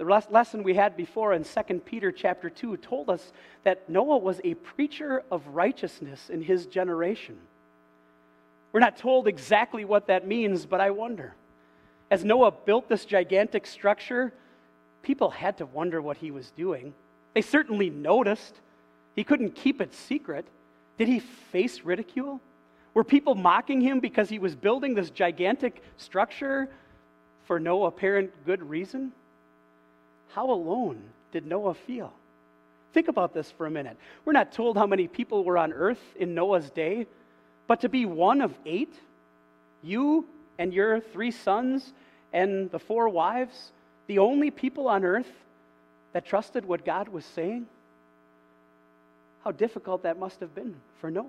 The 0.00 0.24
lesson 0.30 0.62
we 0.62 0.72
had 0.72 0.96
before 0.96 1.34
in 1.34 1.44
2 1.44 1.80
Peter 1.80 2.10
chapter 2.10 2.48
2 2.48 2.78
told 2.78 3.10
us 3.10 3.34
that 3.64 3.86
Noah 3.90 4.16
was 4.16 4.40
a 4.42 4.54
preacher 4.54 5.22
of 5.30 5.46
righteousness 5.48 6.30
in 6.30 6.40
his 6.40 6.64
generation. 6.64 7.36
We're 8.72 8.80
not 8.80 8.96
told 8.96 9.28
exactly 9.28 9.84
what 9.84 10.06
that 10.06 10.26
means, 10.26 10.64
but 10.64 10.80
I 10.80 10.88
wonder. 10.88 11.34
As 12.10 12.24
Noah 12.24 12.50
built 12.50 12.88
this 12.88 13.04
gigantic 13.04 13.66
structure, 13.66 14.32
people 15.02 15.28
had 15.28 15.58
to 15.58 15.66
wonder 15.66 16.00
what 16.00 16.16
he 16.16 16.30
was 16.30 16.50
doing. 16.52 16.94
They 17.34 17.42
certainly 17.42 17.90
noticed. 17.90 18.58
He 19.14 19.22
couldn't 19.22 19.54
keep 19.54 19.82
it 19.82 19.92
secret. 19.92 20.46
Did 20.96 21.08
he 21.08 21.18
face 21.18 21.82
ridicule? 21.82 22.40
Were 22.94 23.04
people 23.04 23.34
mocking 23.34 23.82
him 23.82 24.00
because 24.00 24.30
he 24.30 24.38
was 24.38 24.56
building 24.56 24.94
this 24.94 25.10
gigantic 25.10 25.82
structure 25.98 26.70
for 27.44 27.60
no 27.60 27.84
apparent 27.84 28.30
good 28.46 28.62
reason? 28.62 29.12
How 30.34 30.50
alone 30.50 31.02
did 31.32 31.46
Noah 31.46 31.74
feel? 31.74 32.12
Think 32.92 33.08
about 33.08 33.34
this 33.34 33.50
for 33.50 33.66
a 33.66 33.70
minute. 33.70 33.96
We're 34.24 34.32
not 34.32 34.52
told 34.52 34.76
how 34.76 34.86
many 34.86 35.06
people 35.06 35.44
were 35.44 35.58
on 35.58 35.72
earth 35.72 36.00
in 36.16 36.34
Noah's 36.34 36.70
day, 36.70 37.06
but 37.66 37.80
to 37.82 37.88
be 37.88 38.04
one 38.04 38.40
of 38.40 38.52
eight, 38.66 38.94
you 39.82 40.26
and 40.58 40.74
your 40.74 41.00
three 41.00 41.30
sons 41.30 41.92
and 42.32 42.70
the 42.70 42.78
four 42.78 43.08
wives, 43.08 43.72
the 44.06 44.18
only 44.18 44.50
people 44.50 44.88
on 44.88 45.04
earth 45.04 45.30
that 46.12 46.26
trusted 46.26 46.64
what 46.64 46.84
God 46.84 47.08
was 47.08 47.24
saying, 47.24 47.66
how 49.44 49.52
difficult 49.52 50.02
that 50.02 50.18
must 50.18 50.40
have 50.40 50.54
been 50.54 50.76
for 51.00 51.10
Noah. 51.10 51.26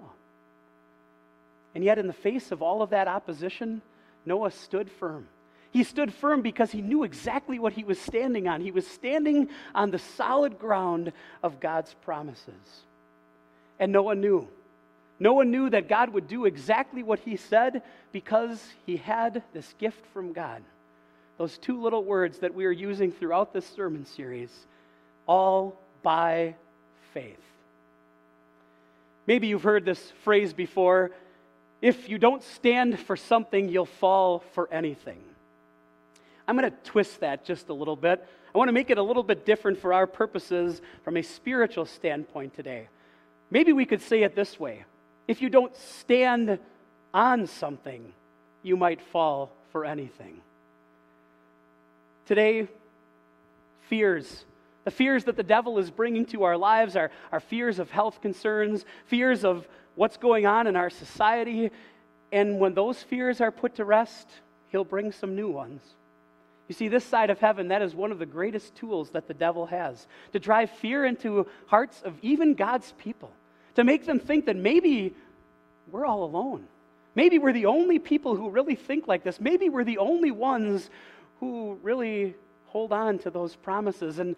And 1.74 1.84
yet, 1.84 1.98
in 1.98 2.08
the 2.08 2.14
face 2.14 2.52
of 2.52 2.62
all 2.62 2.82
of 2.82 2.90
that 2.90 3.08
opposition, 3.08 3.82
Noah 4.26 4.52
stood 4.52 4.92
firm. 4.92 5.28
He 5.72 5.84
stood 5.84 6.14
firm 6.14 6.42
because 6.42 6.72
he 6.72 6.82
knew 6.82 7.04
exactly 7.04 7.58
what 7.58 7.74
he 7.74 7.84
was 7.84 8.00
standing 8.00 8.48
on. 8.48 8.62
He 8.62 8.72
was 8.72 8.86
standing 8.86 9.50
on 9.74 9.90
the 9.90 10.00
solid 10.00 10.60
ground 10.60 11.14
of 11.42 11.60
God's 11.60 11.94
promises. 12.04 12.84
And 13.80 13.92
Noah 13.92 14.16
knew. 14.16 14.48
Noah 15.20 15.46
knew 15.46 15.70
that 15.70 15.88
God 15.88 16.10
would 16.10 16.28
do 16.28 16.46
exactly 16.46 17.04
what 17.04 17.20
he 17.20 17.38
said 17.38 17.84
because 18.12 18.62
he 18.86 18.98
had 18.98 19.44
this 19.54 19.74
gift 19.80 20.06
from 20.14 20.34
God. 20.34 20.62
Those 21.38 21.58
two 21.58 21.82
little 21.82 22.04
words 22.04 22.40
that 22.40 22.54
we 22.54 22.66
are 22.66 22.72
using 22.72 23.12
throughout 23.12 23.54
this 23.54 23.66
sermon 23.66 24.06
series 24.06 24.52
all 25.26 25.80
by 26.04 26.56
faith. 27.14 27.40
Maybe 29.26 29.48
you've 29.48 29.64
heard 29.64 29.86
this 29.86 30.12
phrase 30.24 30.54
before 30.54 31.12
if 31.82 32.10
you 32.10 32.20
don't 32.20 32.44
stand 32.44 33.00
for 33.00 33.16
something, 33.16 33.70
you'll 33.70 33.86
fall 33.86 34.44
for 34.54 34.72
anything. 34.72 35.18
I'm 36.52 36.58
going 36.58 36.70
to 36.70 36.78
twist 36.84 37.22
that 37.22 37.46
just 37.46 37.70
a 37.70 37.74
little 37.74 37.96
bit. 37.96 38.28
I 38.54 38.58
want 38.58 38.68
to 38.68 38.74
make 38.74 38.90
it 38.90 38.98
a 38.98 39.02
little 39.02 39.24
bit 39.24 39.46
different 39.46 39.80
for 39.80 39.94
our 39.94 40.06
purposes 40.06 40.82
from 41.06 41.16
a 41.16 41.22
spiritual 41.22 41.86
standpoint 41.86 42.54
today. 42.54 42.90
Maybe 43.50 43.72
we 43.72 43.86
could 43.86 44.02
say 44.02 44.24
it 44.24 44.36
this 44.36 44.60
way 44.60 44.84
if 45.30 45.42
you 45.42 45.50
don't 45.50 45.74
stand 45.78 46.60
on 47.14 47.48
something, 47.48 48.12
you 48.64 48.76
might 48.76 49.00
fall 49.00 49.54
for 49.72 49.86
anything. 49.86 50.42
Today, 52.26 52.68
fears 53.88 54.44
the 54.84 54.92
fears 54.92 55.24
that 55.24 55.38
the 55.38 55.44
devil 55.44 55.80
is 55.80 55.90
bringing 55.90 56.26
to 56.26 56.44
our 56.44 56.58
lives 56.58 56.98
are, 56.98 57.12
are 57.32 57.40
fears 57.40 57.80
of 57.80 57.92
health 57.92 58.20
concerns, 58.22 58.84
fears 59.06 59.46
of 59.46 59.66
what's 59.96 60.18
going 60.18 60.46
on 60.46 60.68
in 60.68 60.76
our 60.76 60.90
society. 60.90 61.72
And 62.34 62.60
when 62.60 62.74
those 62.74 63.02
fears 63.02 63.40
are 63.40 63.52
put 63.52 63.76
to 63.76 63.86
rest, 63.86 64.28
he'll 64.68 64.84
bring 64.84 65.14
some 65.14 65.34
new 65.34 65.50
ones. 65.50 65.82
You 66.72 66.74
see, 66.74 66.88
this 66.88 67.04
side 67.04 67.30
of 67.30 67.38
heaven, 67.38 67.68
that 67.68 67.82
is 67.82 67.94
one 67.94 68.14
of 68.14 68.20
the 68.20 68.26
greatest 68.26 68.76
tools 68.76 69.10
that 69.10 69.28
the 69.28 69.34
devil 69.34 69.66
has 69.66 70.08
to 70.32 70.40
drive 70.40 70.70
fear 70.70 71.04
into 71.04 71.46
hearts 71.66 72.02
of 72.02 72.14
even 72.22 72.54
God's 72.54 72.94
people, 72.98 73.30
to 73.76 73.84
make 73.84 74.06
them 74.06 74.20
think 74.22 74.46
that 74.46 74.56
maybe 74.56 75.14
we're 75.92 76.06
all 76.06 76.24
alone. 76.24 76.66
Maybe 77.14 77.40
we're 77.40 77.52
the 77.52 77.66
only 77.66 78.00
people 78.00 78.38
who 78.38 78.50
really 78.50 78.76
think 78.76 79.06
like 79.06 79.22
this. 79.22 79.42
Maybe 79.42 79.68
we're 79.68 79.84
the 79.84 79.98
only 79.98 80.32
ones 80.32 80.90
who 81.42 81.78
really 81.84 82.36
hold 82.68 82.94
on 82.94 83.20
to 83.20 83.30
those 83.30 83.54
promises. 83.54 84.20
And 84.20 84.38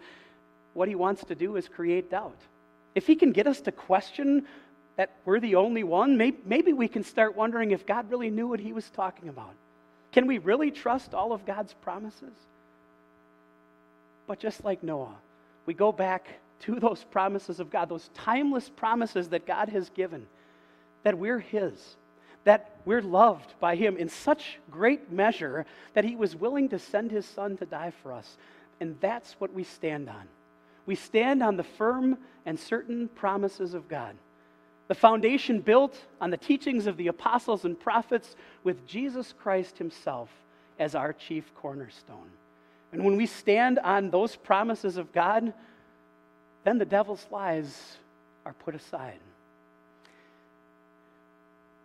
what 0.72 0.88
he 0.88 0.96
wants 0.96 1.22
to 1.26 1.36
do 1.36 1.54
is 1.54 1.68
create 1.68 2.10
doubt. 2.10 2.40
If 2.96 3.06
he 3.06 3.14
can 3.14 3.30
get 3.30 3.46
us 3.46 3.60
to 3.60 3.70
question 3.70 4.44
that 4.96 5.12
we're 5.24 5.38
the 5.38 5.54
only 5.54 5.84
one, 5.84 6.16
maybe, 6.16 6.38
maybe 6.44 6.72
we 6.72 6.88
can 6.88 7.04
start 7.04 7.36
wondering 7.36 7.70
if 7.70 7.86
God 7.86 8.10
really 8.10 8.30
knew 8.30 8.48
what 8.48 8.58
he 8.58 8.72
was 8.72 8.90
talking 8.90 9.28
about. 9.28 9.54
Can 10.14 10.28
we 10.28 10.38
really 10.38 10.70
trust 10.70 11.12
all 11.12 11.32
of 11.32 11.44
God's 11.44 11.74
promises? 11.74 12.36
But 14.28 14.38
just 14.38 14.62
like 14.62 14.80
Noah, 14.84 15.16
we 15.66 15.74
go 15.74 15.90
back 15.90 16.38
to 16.60 16.78
those 16.78 17.02
promises 17.02 17.58
of 17.58 17.68
God, 17.68 17.88
those 17.88 18.10
timeless 18.14 18.68
promises 18.68 19.30
that 19.30 19.44
God 19.44 19.70
has 19.70 19.90
given, 19.90 20.28
that 21.02 21.18
we're 21.18 21.40
His, 21.40 21.96
that 22.44 22.76
we're 22.84 23.02
loved 23.02 23.54
by 23.58 23.74
Him 23.74 23.96
in 23.96 24.08
such 24.08 24.60
great 24.70 25.10
measure 25.10 25.66
that 25.94 26.04
He 26.04 26.14
was 26.14 26.36
willing 26.36 26.68
to 26.68 26.78
send 26.78 27.10
His 27.10 27.26
Son 27.26 27.56
to 27.56 27.66
die 27.66 27.92
for 28.00 28.12
us. 28.12 28.36
And 28.78 28.96
that's 29.00 29.32
what 29.40 29.52
we 29.52 29.64
stand 29.64 30.08
on. 30.08 30.28
We 30.86 30.94
stand 30.94 31.42
on 31.42 31.56
the 31.56 31.64
firm 31.64 32.18
and 32.46 32.56
certain 32.56 33.08
promises 33.08 33.74
of 33.74 33.88
God. 33.88 34.14
The 34.88 34.94
foundation 34.94 35.60
built 35.60 35.96
on 36.20 36.30
the 36.30 36.36
teachings 36.36 36.86
of 36.86 36.96
the 36.96 37.08
apostles 37.08 37.64
and 37.64 37.78
prophets 37.78 38.36
with 38.64 38.86
Jesus 38.86 39.32
Christ 39.32 39.78
Himself 39.78 40.28
as 40.78 40.94
our 40.94 41.12
chief 41.12 41.52
cornerstone. 41.54 42.30
And 42.92 43.04
when 43.04 43.16
we 43.16 43.26
stand 43.26 43.78
on 43.78 44.10
those 44.10 44.36
promises 44.36 44.96
of 44.96 45.12
God, 45.12 45.52
then 46.64 46.78
the 46.78 46.84
devil's 46.84 47.26
lies 47.30 47.96
are 48.44 48.52
put 48.52 48.74
aside. 48.74 49.18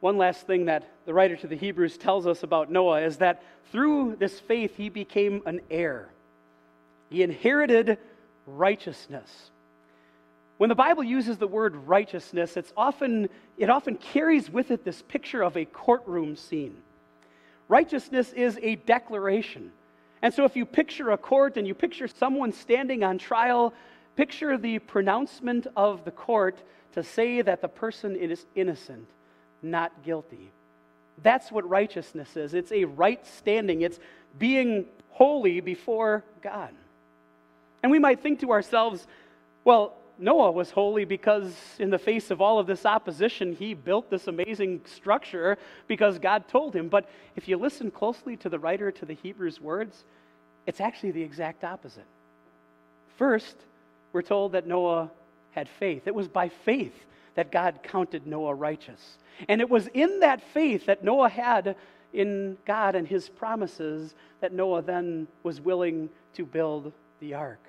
One 0.01 0.17
last 0.17 0.47
thing 0.47 0.65
that 0.65 0.89
the 1.05 1.13
writer 1.13 1.35
to 1.37 1.47
the 1.47 1.57
Hebrews 1.57 1.97
tells 1.97 2.25
us 2.25 2.43
about 2.43 2.71
Noah 2.71 3.01
is 3.01 3.17
that 3.17 3.43
through 3.71 4.15
this 4.17 4.39
faith 4.39 4.77
he 4.77 4.89
became 4.89 5.41
an 5.45 5.61
heir. 5.69 6.09
He 7.09 7.23
inherited 7.23 7.97
righteousness. 8.45 9.51
When 10.59 10.67
the 10.67 10.75
Bible 10.75 11.05
uses 11.05 11.37
the 11.37 11.47
word 11.47 11.73
righteousness, 11.87 12.57
it's 12.57 12.73
often, 12.75 13.29
it 13.57 13.69
often 13.69 13.95
carries 13.95 14.49
with 14.49 14.71
it 14.71 14.83
this 14.83 15.01
picture 15.01 15.41
of 15.41 15.55
a 15.55 15.63
courtroom 15.63 16.35
scene. 16.35 16.75
Righteousness 17.69 18.33
is 18.33 18.59
a 18.61 18.75
declaration. 18.75 19.71
And 20.21 20.33
so 20.33 20.43
if 20.43 20.57
you 20.57 20.65
picture 20.65 21.11
a 21.11 21.17
court 21.17 21.55
and 21.55 21.65
you 21.65 21.73
picture 21.73 22.09
someone 22.09 22.51
standing 22.51 23.05
on 23.05 23.17
trial, 23.17 23.73
picture 24.17 24.57
the 24.57 24.79
pronouncement 24.79 25.65
of 25.77 26.03
the 26.03 26.11
court 26.11 26.61
to 26.91 27.03
say 27.03 27.41
that 27.41 27.61
the 27.61 27.69
person 27.69 28.17
is 28.17 28.45
innocent, 28.53 29.07
not 29.63 30.03
guilty. 30.03 30.51
That's 31.23 31.53
what 31.53 31.69
righteousness 31.69 32.35
is. 32.35 32.53
It's 32.53 32.73
a 32.73 32.83
right 32.83 33.25
standing, 33.25 33.81
it's 33.81 33.99
being 34.37 34.87
holy 35.11 35.61
before 35.61 36.25
God. 36.41 36.71
And 37.81 37.93
we 37.93 37.99
might 37.99 38.19
think 38.19 38.41
to 38.41 38.51
ourselves, 38.51 39.07
well, 39.63 39.93
Noah 40.21 40.51
was 40.51 40.71
holy 40.71 41.05
because, 41.05 41.55
in 41.79 41.89
the 41.89 41.97
face 41.97 42.29
of 42.29 42.41
all 42.41 42.59
of 42.59 42.67
this 42.67 42.85
opposition, 42.85 43.55
he 43.55 43.73
built 43.73 44.09
this 44.09 44.27
amazing 44.27 44.81
structure 44.85 45.57
because 45.87 46.19
God 46.19 46.47
told 46.49 46.75
him. 46.75 46.89
But 46.89 47.09
if 47.37 47.47
you 47.47 47.57
listen 47.57 47.89
closely 47.89 48.35
to 48.37 48.49
the 48.49 48.59
writer 48.59 48.91
to 48.91 49.05
the 49.05 49.13
Hebrews 49.13 49.61
words, 49.61 50.03
it's 50.67 50.81
actually 50.81 51.11
the 51.11 51.23
exact 51.23 51.63
opposite. 51.63 52.05
First, 53.17 53.55
we're 54.11 54.21
told 54.21 54.51
that 54.51 54.67
Noah 54.67 55.09
had 55.51 55.69
faith. 55.69 56.03
It 56.05 56.13
was 56.13 56.27
by 56.27 56.49
faith 56.49 56.93
that 57.35 57.51
God 57.51 57.79
counted 57.83 58.27
Noah 58.27 58.53
righteous. 58.53 59.17
And 59.47 59.61
it 59.61 59.69
was 59.69 59.87
in 59.93 60.19
that 60.19 60.41
faith 60.53 60.85
that 60.87 61.03
Noah 61.03 61.29
had 61.29 61.75
in 62.11 62.57
God 62.65 62.95
and 62.95 63.07
his 63.07 63.29
promises 63.29 64.15
that 64.41 64.51
Noah 64.51 64.81
then 64.81 65.27
was 65.43 65.61
willing 65.61 66.09
to 66.33 66.45
build 66.45 66.91
the 67.21 67.35
ark. 67.35 67.61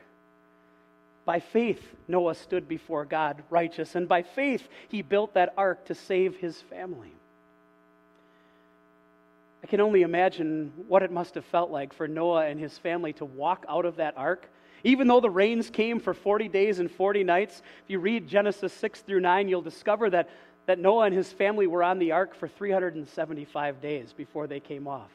By 1.31 1.39
faith, 1.39 1.95
Noah 2.09 2.35
stood 2.35 2.67
before 2.67 3.05
God 3.05 3.45
righteous, 3.51 3.95
and 3.95 4.09
by 4.09 4.23
faith, 4.23 4.69
he 4.89 5.01
built 5.01 5.35
that 5.35 5.55
ark 5.57 5.85
to 5.85 5.95
save 5.95 6.35
his 6.35 6.61
family. 6.61 7.13
I 9.63 9.69
can 9.69 9.81
only 9.81 10.03
imagine 10.03 10.73
what 10.89 11.05
it 11.05 11.13
must 11.13 11.37
have 11.37 11.45
felt 11.45 11.71
like 11.71 11.93
for 11.93 12.09
Noah 12.09 12.47
and 12.47 12.59
his 12.59 12.77
family 12.79 13.13
to 13.13 13.25
walk 13.25 13.65
out 13.69 13.85
of 13.85 13.95
that 13.99 14.15
ark. 14.17 14.51
Even 14.83 15.07
though 15.07 15.21
the 15.21 15.31
rains 15.31 15.71
came 15.71 16.01
for 16.01 16.15
40 16.15 16.49
days 16.49 16.81
and 16.81 16.91
40 16.91 17.23
nights, 17.23 17.63
if 17.85 17.91
you 17.91 18.01
read 18.01 18.27
Genesis 18.27 18.73
6 18.73 19.03
through 19.03 19.21
9, 19.21 19.49
you'll 19.49 19.63
discover 19.63 20.11
that, 20.11 20.31
that 20.67 20.81
Noah 20.81 21.05
and 21.05 21.15
his 21.15 21.33
family 21.33 21.69
were 21.69 21.85
on 21.85 22.01
the 22.01 22.11
ark 22.11 22.35
for 22.35 22.49
375 22.49 23.81
days 23.81 24.13
before 24.13 24.49
they 24.49 24.59
came 24.59 24.89
off. 24.89 25.13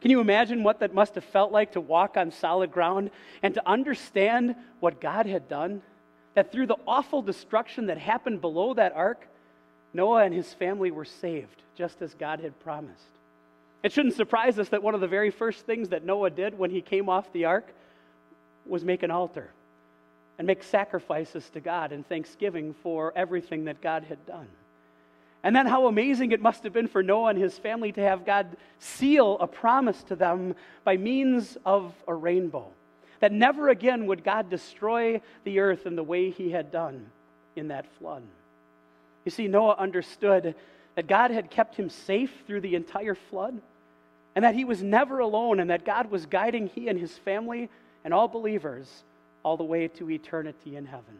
Can 0.00 0.10
you 0.10 0.20
imagine 0.20 0.62
what 0.62 0.80
that 0.80 0.94
must 0.94 1.16
have 1.16 1.24
felt 1.24 1.50
like 1.50 1.72
to 1.72 1.80
walk 1.80 2.16
on 2.16 2.30
solid 2.30 2.70
ground 2.70 3.10
and 3.42 3.54
to 3.54 3.68
understand 3.68 4.54
what 4.80 5.00
God 5.00 5.26
had 5.26 5.48
done? 5.48 5.82
that 6.38 6.52
through 6.52 6.68
the 6.68 6.76
awful 6.86 7.20
destruction 7.20 7.86
that 7.86 7.98
happened 7.98 8.40
below 8.40 8.72
that 8.72 8.92
ark, 8.94 9.26
Noah 9.92 10.22
and 10.22 10.32
his 10.32 10.54
family 10.54 10.92
were 10.92 11.04
saved, 11.04 11.62
just 11.76 12.00
as 12.00 12.14
God 12.14 12.38
had 12.38 12.56
promised. 12.60 13.10
It 13.82 13.90
shouldn't 13.90 14.14
surprise 14.14 14.56
us 14.56 14.68
that 14.68 14.80
one 14.80 14.94
of 14.94 15.00
the 15.00 15.08
very 15.08 15.32
first 15.32 15.66
things 15.66 15.88
that 15.88 16.04
Noah 16.04 16.30
did 16.30 16.56
when 16.56 16.70
he 16.70 16.80
came 16.80 17.08
off 17.08 17.32
the 17.32 17.46
ark 17.46 17.66
was 18.66 18.84
make 18.84 19.02
an 19.02 19.10
altar 19.10 19.50
and 20.38 20.46
make 20.46 20.62
sacrifices 20.62 21.50
to 21.50 21.60
God 21.60 21.90
in 21.90 22.04
thanksgiving 22.04 22.72
for 22.84 23.12
everything 23.16 23.64
that 23.64 23.80
God 23.80 24.04
had 24.04 24.24
done. 24.24 24.46
And 25.42 25.54
then 25.54 25.66
how 25.66 25.86
amazing 25.86 26.32
it 26.32 26.40
must 26.40 26.64
have 26.64 26.72
been 26.72 26.88
for 26.88 27.02
Noah 27.02 27.30
and 27.30 27.38
his 27.38 27.56
family 27.56 27.92
to 27.92 28.00
have 28.00 28.26
God 28.26 28.56
seal 28.80 29.38
a 29.38 29.46
promise 29.46 30.02
to 30.04 30.16
them 30.16 30.54
by 30.84 30.96
means 30.96 31.56
of 31.64 31.94
a 32.06 32.14
rainbow. 32.14 32.66
That 33.20 33.32
never 33.32 33.68
again 33.68 34.06
would 34.06 34.24
God 34.24 34.50
destroy 34.50 35.20
the 35.44 35.60
earth 35.60 35.86
in 35.86 35.96
the 35.96 36.02
way 36.02 36.30
he 36.30 36.50
had 36.50 36.70
done 36.70 37.06
in 37.56 37.68
that 37.68 37.86
flood. 37.98 38.22
You 39.24 39.30
see, 39.30 39.48
Noah 39.48 39.76
understood 39.78 40.54
that 40.94 41.06
God 41.06 41.30
had 41.30 41.50
kept 41.50 41.76
him 41.76 41.90
safe 41.90 42.32
through 42.46 42.60
the 42.60 42.74
entire 42.74 43.14
flood, 43.14 43.60
and 44.34 44.44
that 44.44 44.54
he 44.54 44.64
was 44.64 44.82
never 44.82 45.18
alone, 45.18 45.60
and 45.60 45.70
that 45.70 45.84
God 45.84 46.10
was 46.10 46.26
guiding 46.26 46.68
he 46.68 46.88
and 46.88 46.98
his 46.98 47.16
family 47.18 47.68
and 48.04 48.14
all 48.14 48.28
believers 48.28 49.04
all 49.42 49.56
the 49.56 49.64
way 49.64 49.88
to 49.88 50.10
eternity 50.10 50.76
in 50.76 50.86
heaven. 50.86 51.18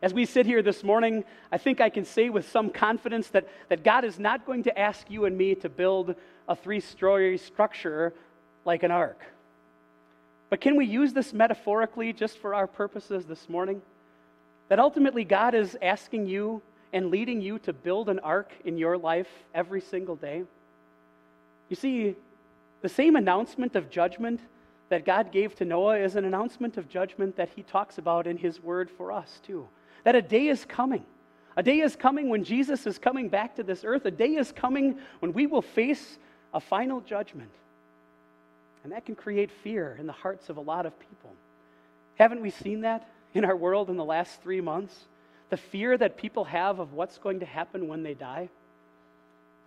As 0.00 0.14
we 0.14 0.26
sit 0.26 0.46
here 0.46 0.62
this 0.62 0.84
morning, 0.84 1.24
I 1.50 1.58
think 1.58 1.80
I 1.80 1.90
can 1.90 2.04
say 2.04 2.30
with 2.30 2.48
some 2.50 2.70
confidence 2.70 3.28
that, 3.28 3.48
that 3.68 3.82
God 3.82 4.04
is 4.04 4.18
not 4.18 4.46
going 4.46 4.62
to 4.64 4.78
ask 4.78 5.10
you 5.10 5.24
and 5.24 5.36
me 5.36 5.56
to 5.56 5.68
build 5.68 6.14
a 6.48 6.54
three 6.54 6.80
story 6.80 7.36
structure 7.36 8.14
like 8.64 8.84
an 8.84 8.92
ark. 8.92 9.20
But 10.50 10.60
can 10.60 10.76
we 10.76 10.86
use 10.86 11.12
this 11.12 11.32
metaphorically 11.32 12.12
just 12.12 12.38
for 12.38 12.54
our 12.54 12.66
purposes 12.66 13.26
this 13.26 13.48
morning? 13.48 13.82
That 14.68 14.78
ultimately 14.78 15.24
God 15.24 15.54
is 15.54 15.76
asking 15.82 16.26
you 16.26 16.62
and 16.92 17.10
leading 17.10 17.40
you 17.40 17.58
to 17.60 17.72
build 17.72 18.08
an 18.08 18.20
ark 18.20 18.52
in 18.64 18.78
your 18.78 18.96
life 18.96 19.28
every 19.52 19.80
single 19.80 20.16
day. 20.16 20.44
You 21.68 21.76
see, 21.76 22.14
the 22.82 22.88
same 22.88 23.16
announcement 23.16 23.74
of 23.74 23.90
judgment 23.90 24.40
that 24.88 25.04
God 25.04 25.32
gave 25.32 25.54
to 25.56 25.64
Noah 25.64 25.98
is 25.98 26.16
an 26.16 26.24
announcement 26.24 26.76
of 26.76 26.88
judgment 26.88 27.36
that 27.36 27.50
he 27.56 27.62
talks 27.62 27.98
about 27.98 28.26
in 28.26 28.38
his 28.38 28.62
word 28.62 28.88
for 28.90 29.12
us, 29.12 29.40
too. 29.44 29.68
That 30.08 30.16
a 30.16 30.22
day 30.22 30.46
is 30.46 30.64
coming. 30.64 31.04
A 31.54 31.62
day 31.62 31.80
is 31.80 31.94
coming 31.94 32.30
when 32.30 32.42
Jesus 32.42 32.86
is 32.86 32.98
coming 32.98 33.28
back 33.28 33.56
to 33.56 33.62
this 33.62 33.84
earth. 33.84 34.06
A 34.06 34.10
day 34.10 34.36
is 34.36 34.52
coming 34.52 34.96
when 35.18 35.34
we 35.34 35.46
will 35.46 35.60
face 35.60 36.16
a 36.54 36.60
final 36.60 37.02
judgment. 37.02 37.50
And 38.82 38.92
that 38.94 39.04
can 39.04 39.14
create 39.14 39.50
fear 39.50 39.98
in 40.00 40.06
the 40.06 40.14
hearts 40.14 40.48
of 40.48 40.56
a 40.56 40.62
lot 40.62 40.86
of 40.86 40.98
people. 40.98 41.34
Haven't 42.14 42.40
we 42.40 42.48
seen 42.48 42.80
that 42.80 43.06
in 43.34 43.44
our 43.44 43.54
world 43.54 43.90
in 43.90 43.98
the 43.98 44.04
last 44.04 44.40
three 44.40 44.62
months? 44.62 44.98
The 45.50 45.58
fear 45.58 45.98
that 45.98 46.16
people 46.16 46.44
have 46.44 46.78
of 46.78 46.94
what's 46.94 47.18
going 47.18 47.40
to 47.40 47.46
happen 47.46 47.86
when 47.86 48.02
they 48.02 48.14
die? 48.14 48.48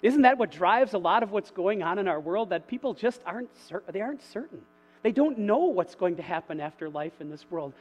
Isn't 0.01 0.24
that 0.24 0.39
what 0.39 0.51
drives 0.51 0.95
a 0.95 0.98
lot 0.98 1.21
of 1.21 1.29
what's 1.29 1.51
going 1.51 1.83
on 1.83 2.00
in 2.00 2.07
our 2.07 2.19
world? 2.19 2.50
That 2.50 2.67
people 2.67 2.95
just 2.95 3.21
aren't 3.27 3.55
certain. 3.67 3.93
They 3.93 4.01
aren't 4.01 4.24
certain. 4.24 4.63
They 5.03 5.12
don't 5.12 5.38
know 5.38 5.65
what's 5.65 5.93
going 5.93 6.15
to 6.15 6.24
happen 6.24 6.60
after 6.60 6.89
life 6.89 7.13
in 7.19 7.29
this 7.29 7.45
world. 7.51 7.74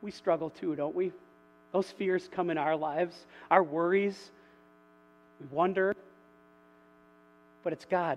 We 0.00 0.10
struggle 0.10 0.48
too, 0.48 0.74
don't 0.74 0.94
we? 0.94 1.12
Those 1.74 1.90
fears 1.90 2.30
come 2.30 2.50
in 2.50 2.56
our 2.56 2.76
lives, 2.76 3.16
our 3.50 3.64
worries. 3.64 4.30
We 5.40 5.48
wonder. 5.50 5.96
But 7.64 7.72
it's 7.72 7.84
God 7.84 8.16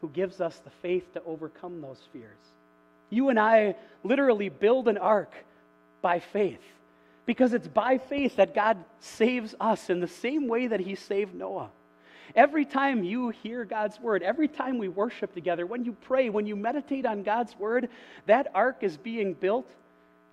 who 0.00 0.08
gives 0.08 0.40
us 0.40 0.58
the 0.64 0.70
faith 0.80 1.12
to 1.12 1.22
overcome 1.24 1.82
those 1.82 2.00
fears. 2.14 2.38
You 3.10 3.28
and 3.28 3.38
I 3.38 3.76
literally 4.04 4.48
build 4.48 4.88
an 4.88 4.96
ark 4.96 5.34
by 6.00 6.18
faith 6.18 6.62
because 7.26 7.52
it's 7.52 7.68
by 7.68 7.98
faith 7.98 8.36
that 8.36 8.54
God 8.54 8.78
saves 9.00 9.54
us 9.60 9.90
in 9.90 10.00
the 10.00 10.08
same 10.08 10.48
way 10.48 10.68
that 10.68 10.80
He 10.80 10.94
saved 10.94 11.34
Noah. 11.34 11.68
Every 12.34 12.64
time 12.64 13.04
you 13.04 13.28
hear 13.28 13.66
God's 13.66 14.00
word, 14.00 14.22
every 14.22 14.48
time 14.48 14.78
we 14.78 14.88
worship 14.88 15.34
together, 15.34 15.66
when 15.66 15.84
you 15.84 15.92
pray, 16.06 16.30
when 16.30 16.46
you 16.46 16.56
meditate 16.56 17.04
on 17.04 17.22
God's 17.22 17.54
word, 17.58 17.90
that 18.24 18.50
ark 18.54 18.78
is 18.80 18.96
being 18.96 19.34
built 19.34 19.68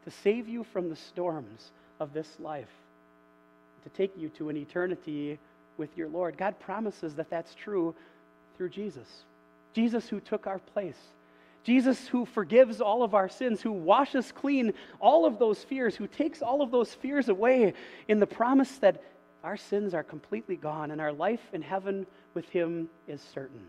to 0.05 0.11
save 0.11 0.47
you 0.47 0.63
from 0.63 0.89
the 0.89 0.95
storms 0.95 1.71
of 2.01 2.13
this 2.13 2.27
life, 2.39 2.71
to 3.83 3.89
take 3.89 4.11
you 4.17 4.29
to 4.29 4.49
an 4.49 4.57
eternity 4.57 5.37
with 5.77 5.95
your 5.95 6.09
Lord. 6.09 6.35
God 6.35 6.59
promises 6.59 7.15
that 7.15 7.29
that's 7.29 7.53
true 7.53 7.93
through 8.57 8.69
Jesus. 8.69 9.07
Jesus 9.73 10.09
who 10.09 10.19
took 10.19 10.47
our 10.47 10.59
place. 10.59 10.97
Jesus 11.63 12.07
who 12.07 12.25
forgives 12.25 12.81
all 12.81 13.03
of 13.03 13.13
our 13.13 13.29
sins, 13.29 13.61
who 13.61 13.71
washes 13.71 14.31
clean 14.31 14.73
all 14.99 15.25
of 15.27 15.37
those 15.37 15.63
fears, 15.63 15.95
who 15.95 16.07
takes 16.07 16.41
all 16.41 16.63
of 16.63 16.71
those 16.71 16.91
fears 16.91 17.29
away 17.29 17.73
in 18.07 18.19
the 18.19 18.25
promise 18.25 18.77
that 18.77 19.03
our 19.43 19.57
sins 19.57 19.93
are 19.93 20.03
completely 20.03 20.55
gone 20.55 20.89
and 20.89 20.99
our 20.99 21.13
life 21.13 21.41
in 21.53 21.61
heaven 21.61 22.07
with 22.33 22.49
Him 22.49 22.89
is 23.07 23.21
certain. 23.33 23.61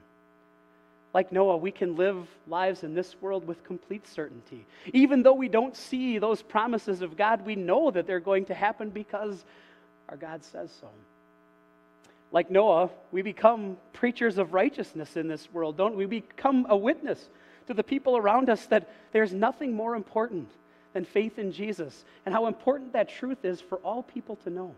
Like 1.15 1.31
Noah, 1.31 1.59
we 1.59 1.71
can 1.71 1.97
live 1.97 2.27
lives 2.47 2.85
in 2.85 2.95
this 2.95 3.15
world 3.21 3.47
with 3.47 3.65
complete 3.65 4.07
certainty. 4.07 4.65
Even 4.93 5.23
though 5.23 5.35
we 5.35 5.49
don't 5.49 5.77
see 5.77 6.19
those 6.19 6.41
promises 6.41 7.03
of 7.03 7.17
God, 7.17 7.45
we 7.45 7.55
know 7.55 7.91
that 7.91 8.07
they're 8.07 8.21
going 8.21 8.47
to 8.47 8.55
happen 8.55 8.89
because 8.89 9.45
our 10.09 10.17
God 10.17 10.43
says 10.43 10.71
so 10.81 10.89
like 12.33 12.51
Noah, 12.51 12.91
we 13.13 13.23
become 13.23 13.77
preachers 13.93 14.39
of 14.39 14.55
righteousness 14.55 15.17
in 15.17 15.29
this 15.29 15.53
world, 15.53 15.77
don't 15.77 15.95
we? 15.95 16.07
We 16.07 16.21
become 16.21 16.67
a 16.69 16.77
witness 16.77 17.29
to 17.67 17.75
the 17.75 17.85
people 17.85 18.17
around 18.17 18.49
us 18.49 18.67
that 18.67 18.89
there's 19.13 19.35
nothing 19.35 19.75
more 19.75 19.95
important 19.95 20.49
than 20.95 21.05
faith 21.05 21.39
in 21.39 21.53
Jesus 21.53 22.05
and 22.25 22.35
how 22.35 22.47
important 22.47 22.95
that 22.95 23.11
truth 23.11 23.45
is 23.45 23.61
for 23.61 23.77
all 23.79 24.03
people 24.03 24.37
to 24.37 24.51
know, 24.51 24.75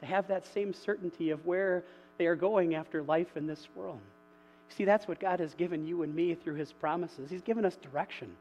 to 0.00 0.06
have 0.06 0.28
that 0.28 0.46
same 0.46 0.74
certainty 0.74 1.30
of 1.30 1.44
where 1.46 1.82
they 2.18 2.26
are 2.26 2.36
going 2.36 2.74
after 2.74 3.02
life 3.02 3.36
in 3.36 3.46
this 3.46 3.66
world. 3.74 4.00
See, 4.76 4.84
that's 4.84 5.08
what 5.08 5.20
God 5.20 5.40
has 5.40 5.54
given 5.54 5.86
you 5.86 6.02
and 6.02 6.14
me 6.14 6.34
through 6.34 6.54
his 6.54 6.72
promises. 6.72 7.30
He's 7.30 7.42
given 7.42 7.64
us 7.64 7.76
direction. 7.76 8.36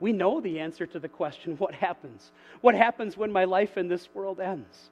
We 0.00 0.12
know 0.12 0.40
the 0.40 0.60
answer 0.60 0.86
to 0.86 0.98
the 0.98 1.08
question 1.08 1.54
what 1.58 1.74
happens? 1.74 2.32
What 2.60 2.74
happens 2.74 3.16
when 3.16 3.32
my 3.32 3.44
life 3.44 3.76
in 3.76 3.88
this 3.88 4.08
world 4.14 4.40
ends? 4.40 4.90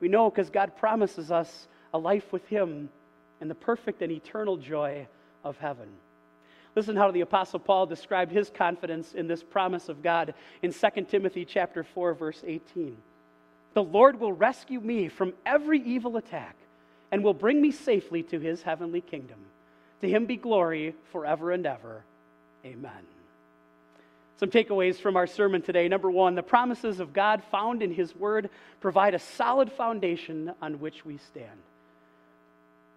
We 0.00 0.08
know 0.08 0.30
because 0.30 0.50
God 0.50 0.76
promises 0.76 1.30
us 1.30 1.68
a 1.92 1.98
life 1.98 2.32
with 2.32 2.46
Him 2.48 2.90
and 3.40 3.50
the 3.50 3.54
perfect 3.54 4.02
and 4.02 4.12
eternal 4.12 4.56
joy 4.56 5.06
of 5.44 5.56
heaven. 5.58 5.88
Listen 6.74 6.96
how 6.96 7.10
the 7.10 7.20
apostle 7.20 7.60
Paul 7.60 7.86
described 7.86 8.32
his 8.32 8.50
confidence 8.50 9.14
in 9.14 9.28
this 9.28 9.42
promise 9.42 9.88
of 9.88 10.02
God 10.02 10.34
in 10.62 10.72
2 10.72 10.88
Timothy 11.08 11.44
chapter 11.44 11.84
4 11.84 12.14
verse 12.14 12.42
18. 12.44 12.96
The 13.74 13.82
Lord 13.82 14.18
will 14.18 14.32
rescue 14.32 14.80
me 14.80 15.08
from 15.08 15.34
every 15.46 15.80
evil 15.80 16.16
attack 16.16 16.56
and 17.12 17.22
will 17.22 17.34
bring 17.34 17.60
me 17.60 17.70
safely 17.70 18.22
to 18.24 18.40
his 18.40 18.62
heavenly 18.62 19.00
kingdom. 19.00 19.38
To 20.04 20.10
him 20.10 20.26
be 20.26 20.36
glory 20.36 20.94
forever 21.12 21.50
and 21.50 21.64
ever. 21.64 22.04
Amen. 22.62 22.92
Some 24.38 24.50
takeaways 24.50 24.96
from 24.96 25.16
our 25.16 25.26
sermon 25.26 25.62
today. 25.62 25.88
Number 25.88 26.10
1, 26.10 26.34
the 26.34 26.42
promises 26.42 27.00
of 27.00 27.14
God 27.14 27.42
found 27.50 27.82
in 27.82 27.90
his 27.90 28.14
word 28.14 28.50
provide 28.82 29.14
a 29.14 29.18
solid 29.18 29.72
foundation 29.72 30.52
on 30.60 30.78
which 30.78 31.06
we 31.06 31.16
stand. 31.16 31.58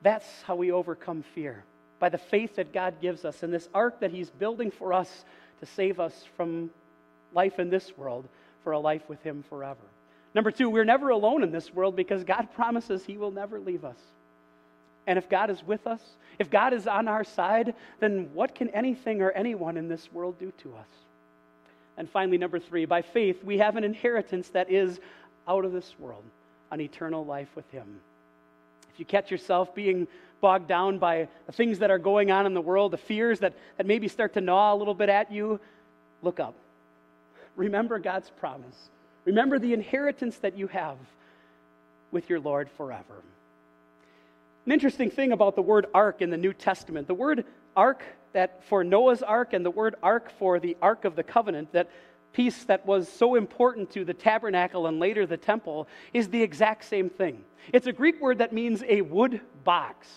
That's 0.01 0.27
how 0.41 0.57
we 0.57 0.73
overcome 0.73 1.23
fear 1.33 1.63
by 1.97 2.09
the 2.09 2.17
faith 2.17 2.57
that 2.57 2.73
God 2.73 2.95
gives 3.01 3.23
us 3.23 3.41
and 3.41 3.53
this 3.53 3.69
ark 3.73 4.01
that 4.01 4.11
He's 4.11 4.29
building 4.29 4.69
for 4.69 4.91
us 4.91 5.23
to 5.61 5.65
save 5.65 6.01
us 6.01 6.25
from 6.35 6.71
life 7.33 7.57
in 7.57 7.69
this 7.69 7.97
world 7.97 8.27
for 8.65 8.73
a 8.73 8.79
life 8.79 9.07
with 9.07 9.23
Him 9.23 9.45
forever. 9.47 9.79
Number 10.35 10.51
two, 10.51 10.69
we're 10.69 10.83
never 10.83 11.07
alone 11.07 11.41
in 11.41 11.53
this 11.53 11.73
world 11.73 11.95
because 11.95 12.25
God 12.25 12.49
promises 12.55 13.05
He 13.05 13.15
will 13.15 13.31
never 13.31 13.61
leave 13.61 13.85
us. 13.85 13.97
And 15.07 15.17
if 15.17 15.29
God 15.29 15.49
is 15.49 15.63
with 15.65 15.87
us, 15.87 16.01
if 16.37 16.51
God 16.51 16.73
is 16.73 16.85
on 16.85 17.07
our 17.07 17.23
side, 17.23 17.73
then 17.99 18.29
what 18.33 18.53
can 18.53 18.69
anything 18.69 19.21
or 19.21 19.31
anyone 19.31 19.77
in 19.77 19.87
this 19.87 20.11
world 20.11 20.37
do 20.37 20.51
to 20.59 20.75
us? 20.75 20.87
And 21.97 22.07
finally, 22.07 22.37
number 22.37 22.59
three, 22.59 22.85
by 22.85 23.01
faith, 23.01 23.43
we 23.43 23.57
have 23.57 23.75
an 23.75 23.83
inheritance 23.83 24.49
that 24.49 24.69
is 24.69 24.99
out 25.47 25.65
of 25.65 25.71
this 25.71 25.95
world, 25.97 26.23
an 26.69 26.81
eternal 26.81 27.25
life 27.25 27.47
with 27.55 27.69
Him. 27.71 27.87
If 28.93 28.99
you 28.99 29.05
catch 29.05 29.31
yourself 29.31 29.73
being 29.73 30.07
bogged 30.41 30.67
down 30.67 30.99
by 30.99 31.27
the 31.47 31.51
things 31.51 31.79
that 31.79 31.89
are 31.89 31.97
going 31.97 32.29
on 32.29 32.45
in 32.45 32.53
the 32.53 32.61
world, 32.61 32.93
the 32.93 32.97
fears 32.97 33.39
that, 33.39 33.53
that 33.77 33.87
maybe 33.87 34.07
start 34.07 34.33
to 34.33 34.41
gnaw 34.41 34.73
a 34.73 34.77
little 34.77 34.93
bit 34.93 35.09
at 35.09 35.31
you, 35.31 35.59
look 36.21 36.39
up. 36.39 36.53
Remember 37.55 37.97
God's 37.97 38.29
promise. 38.29 38.89
Remember 39.25 39.57
the 39.57 39.73
inheritance 39.73 40.37
that 40.37 40.55
you 40.55 40.67
have 40.67 40.97
with 42.11 42.29
your 42.29 42.39
Lord 42.39 42.69
forever. 42.77 43.23
An 44.67 44.73
interesting 44.73 45.09
thing 45.09 45.31
about 45.31 45.55
the 45.55 45.61
word 45.61 45.85
ark 45.93 46.21
in 46.21 46.29
the 46.29 46.35
New 46.35 46.51
Testament, 46.51 47.07
the 47.07 47.13
word 47.13 47.45
ark 47.73 48.03
that 48.33 48.65
for 48.65 48.83
Noah's 48.83 49.23
ark 49.23 49.53
and 49.53 49.65
the 49.65 49.71
word 49.71 49.95
ark 50.03 50.29
for 50.37 50.59
the 50.59 50.75
ark 50.81 51.05
of 51.05 51.15
the 51.15 51.23
covenant, 51.23 51.71
that 51.71 51.89
piece 52.33 52.65
that 52.65 52.85
was 52.85 53.07
so 53.07 53.35
important 53.35 53.89
to 53.91 54.03
the 54.03 54.13
tabernacle 54.13 54.87
and 54.87 54.99
later 54.99 55.25
the 55.25 55.37
temple 55.37 55.87
is 56.13 56.27
the 56.27 56.43
exact 56.43 56.83
same 56.83 57.09
thing. 57.09 57.41
It's 57.71 57.87
a 57.87 57.93
Greek 57.93 58.19
word 58.19 58.39
that 58.39 58.51
means 58.51 58.83
a 58.89 58.99
wood 59.03 59.39
box. 59.63 60.09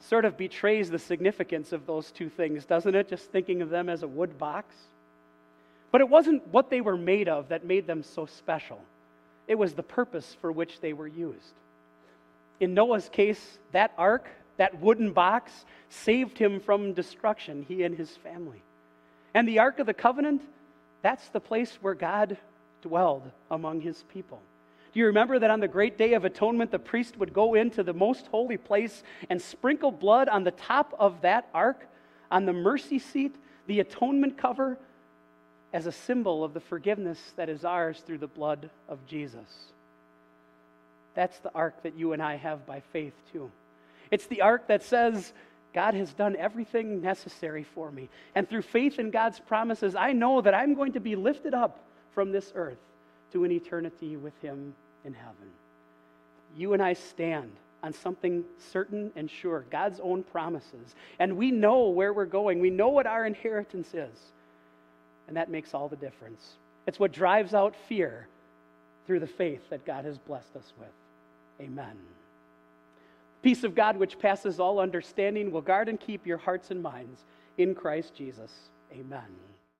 Sort 0.00 0.24
of 0.24 0.38
betrays 0.38 0.90
the 0.90 0.98
significance 0.98 1.72
of 1.72 1.84
those 1.84 2.12
two 2.12 2.30
things, 2.30 2.64
doesn't 2.64 2.94
it? 2.94 3.06
Just 3.06 3.30
thinking 3.30 3.60
of 3.60 3.68
them 3.68 3.90
as 3.90 4.02
a 4.02 4.08
wood 4.08 4.38
box. 4.38 4.74
But 5.92 6.00
it 6.00 6.08
wasn't 6.08 6.48
what 6.48 6.70
they 6.70 6.80
were 6.80 6.96
made 6.96 7.28
of 7.28 7.50
that 7.50 7.66
made 7.66 7.86
them 7.86 8.02
so 8.02 8.24
special, 8.24 8.80
it 9.46 9.56
was 9.56 9.74
the 9.74 9.82
purpose 9.82 10.34
for 10.40 10.50
which 10.50 10.80
they 10.80 10.94
were 10.94 11.06
used. 11.06 11.52
In 12.60 12.74
Noah's 12.74 13.08
case, 13.08 13.58
that 13.72 13.92
ark, 13.98 14.28
that 14.56 14.80
wooden 14.80 15.12
box, 15.12 15.64
saved 15.88 16.38
him 16.38 16.60
from 16.60 16.92
destruction, 16.92 17.64
he 17.68 17.82
and 17.82 17.96
his 17.96 18.10
family. 18.16 18.62
And 19.34 19.46
the 19.46 19.58
Ark 19.58 19.78
of 19.78 19.86
the 19.86 19.94
Covenant, 19.94 20.42
that's 21.02 21.28
the 21.28 21.40
place 21.40 21.78
where 21.82 21.94
God 21.94 22.38
dwelled 22.82 23.30
among 23.50 23.82
his 23.82 24.04
people. 24.12 24.40
Do 24.92 25.00
you 25.00 25.06
remember 25.06 25.38
that 25.38 25.50
on 25.50 25.60
the 25.60 25.68
great 25.68 25.98
day 25.98 26.14
of 26.14 26.24
atonement, 26.24 26.70
the 26.70 26.78
priest 26.78 27.18
would 27.18 27.34
go 27.34 27.54
into 27.54 27.82
the 27.82 27.92
most 27.92 28.28
holy 28.28 28.56
place 28.56 29.02
and 29.28 29.40
sprinkle 29.40 29.92
blood 29.92 30.28
on 30.30 30.42
the 30.42 30.52
top 30.52 30.94
of 30.98 31.20
that 31.20 31.48
ark, 31.52 31.86
on 32.30 32.46
the 32.46 32.52
mercy 32.54 32.98
seat, 32.98 33.36
the 33.66 33.80
atonement 33.80 34.38
cover, 34.38 34.78
as 35.74 35.84
a 35.84 35.92
symbol 35.92 36.42
of 36.42 36.54
the 36.54 36.60
forgiveness 36.60 37.20
that 37.36 37.50
is 37.50 37.62
ours 37.62 38.02
through 38.06 38.18
the 38.18 38.26
blood 38.26 38.70
of 38.88 39.04
Jesus? 39.06 39.72
That's 41.16 41.38
the 41.40 41.52
ark 41.54 41.82
that 41.82 41.98
you 41.98 42.12
and 42.12 42.22
I 42.22 42.36
have 42.36 42.64
by 42.66 42.80
faith, 42.92 43.14
too. 43.32 43.50
It's 44.12 44.26
the 44.26 44.42
ark 44.42 44.68
that 44.68 44.84
says, 44.84 45.32
God 45.74 45.94
has 45.94 46.12
done 46.12 46.36
everything 46.36 47.02
necessary 47.02 47.64
for 47.64 47.90
me. 47.90 48.08
And 48.34 48.48
through 48.48 48.62
faith 48.62 48.98
in 48.98 49.10
God's 49.10 49.40
promises, 49.40 49.96
I 49.96 50.12
know 50.12 50.40
that 50.40 50.54
I'm 50.54 50.74
going 50.74 50.92
to 50.92 51.00
be 51.00 51.16
lifted 51.16 51.54
up 51.54 51.80
from 52.14 52.30
this 52.32 52.52
earth 52.54 52.78
to 53.32 53.44
an 53.44 53.50
eternity 53.50 54.16
with 54.16 54.40
Him 54.40 54.74
in 55.04 55.14
heaven. 55.14 55.50
You 56.56 56.72
and 56.72 56.82
I 56.82 56.92
stand 56.92 57.50
on 57.82 57.92
something 57.92 58.44
certain 58.72 59.12
and 59.16 59.30
sure 59.30 59.64
God's 59.70 60.00
own 60.00 60.22
promises. 60.22 60.94
And 61.18 61.36
we 61.36 61.50
know 61.50 61.88
where 61.88 62.12
we're 62.12 62.24
going, 62.24 62.60
we 62.60 62.70
know 62.70 62.88
what 62.88 63.06
our 63.06 63.26
inheritance 63.26 63.88
is. 63.94 64.16
And 65.28 65.36
that 65.36 65.50
makes 65.50 65.74
all 65.74 65.88
the 65.88 65.96
difference. 65.96 66.54
It's 66.86 67.00
what 67.00 67.12
drives 67.12 67.52
out 67.52 67.74
fear 67.88 68.28
through 69.06 69.20
the 69.20 69.26
faith 69.26 69.68
that 69.70 69.84
God 69.84 70.04
has 70.04 70.18
blessed 70.18 70.56
us 70.56 70.72
with. 70.78 70.88
Amen. 71.60 71.96
Peace 73.42 73.64
of 73.64 73.74
God, 73.74 73.96
which 73.96 74.18
passes 74.18 74.58
all 74.58 74.78
understanding, 74.78 75.50
will 75.50 75.60
guard 75.60 75.88
and 75.88 76.00
keep 76.00 76.26
your 76.26 76.38
hearts 76.38 76.70
and 76.70 76.82
minds 76.82 77.24
in 77.58 77.74
Christ 77.74 78.14
Jesus. 78.14 78.52
Amen. 78.92 79.55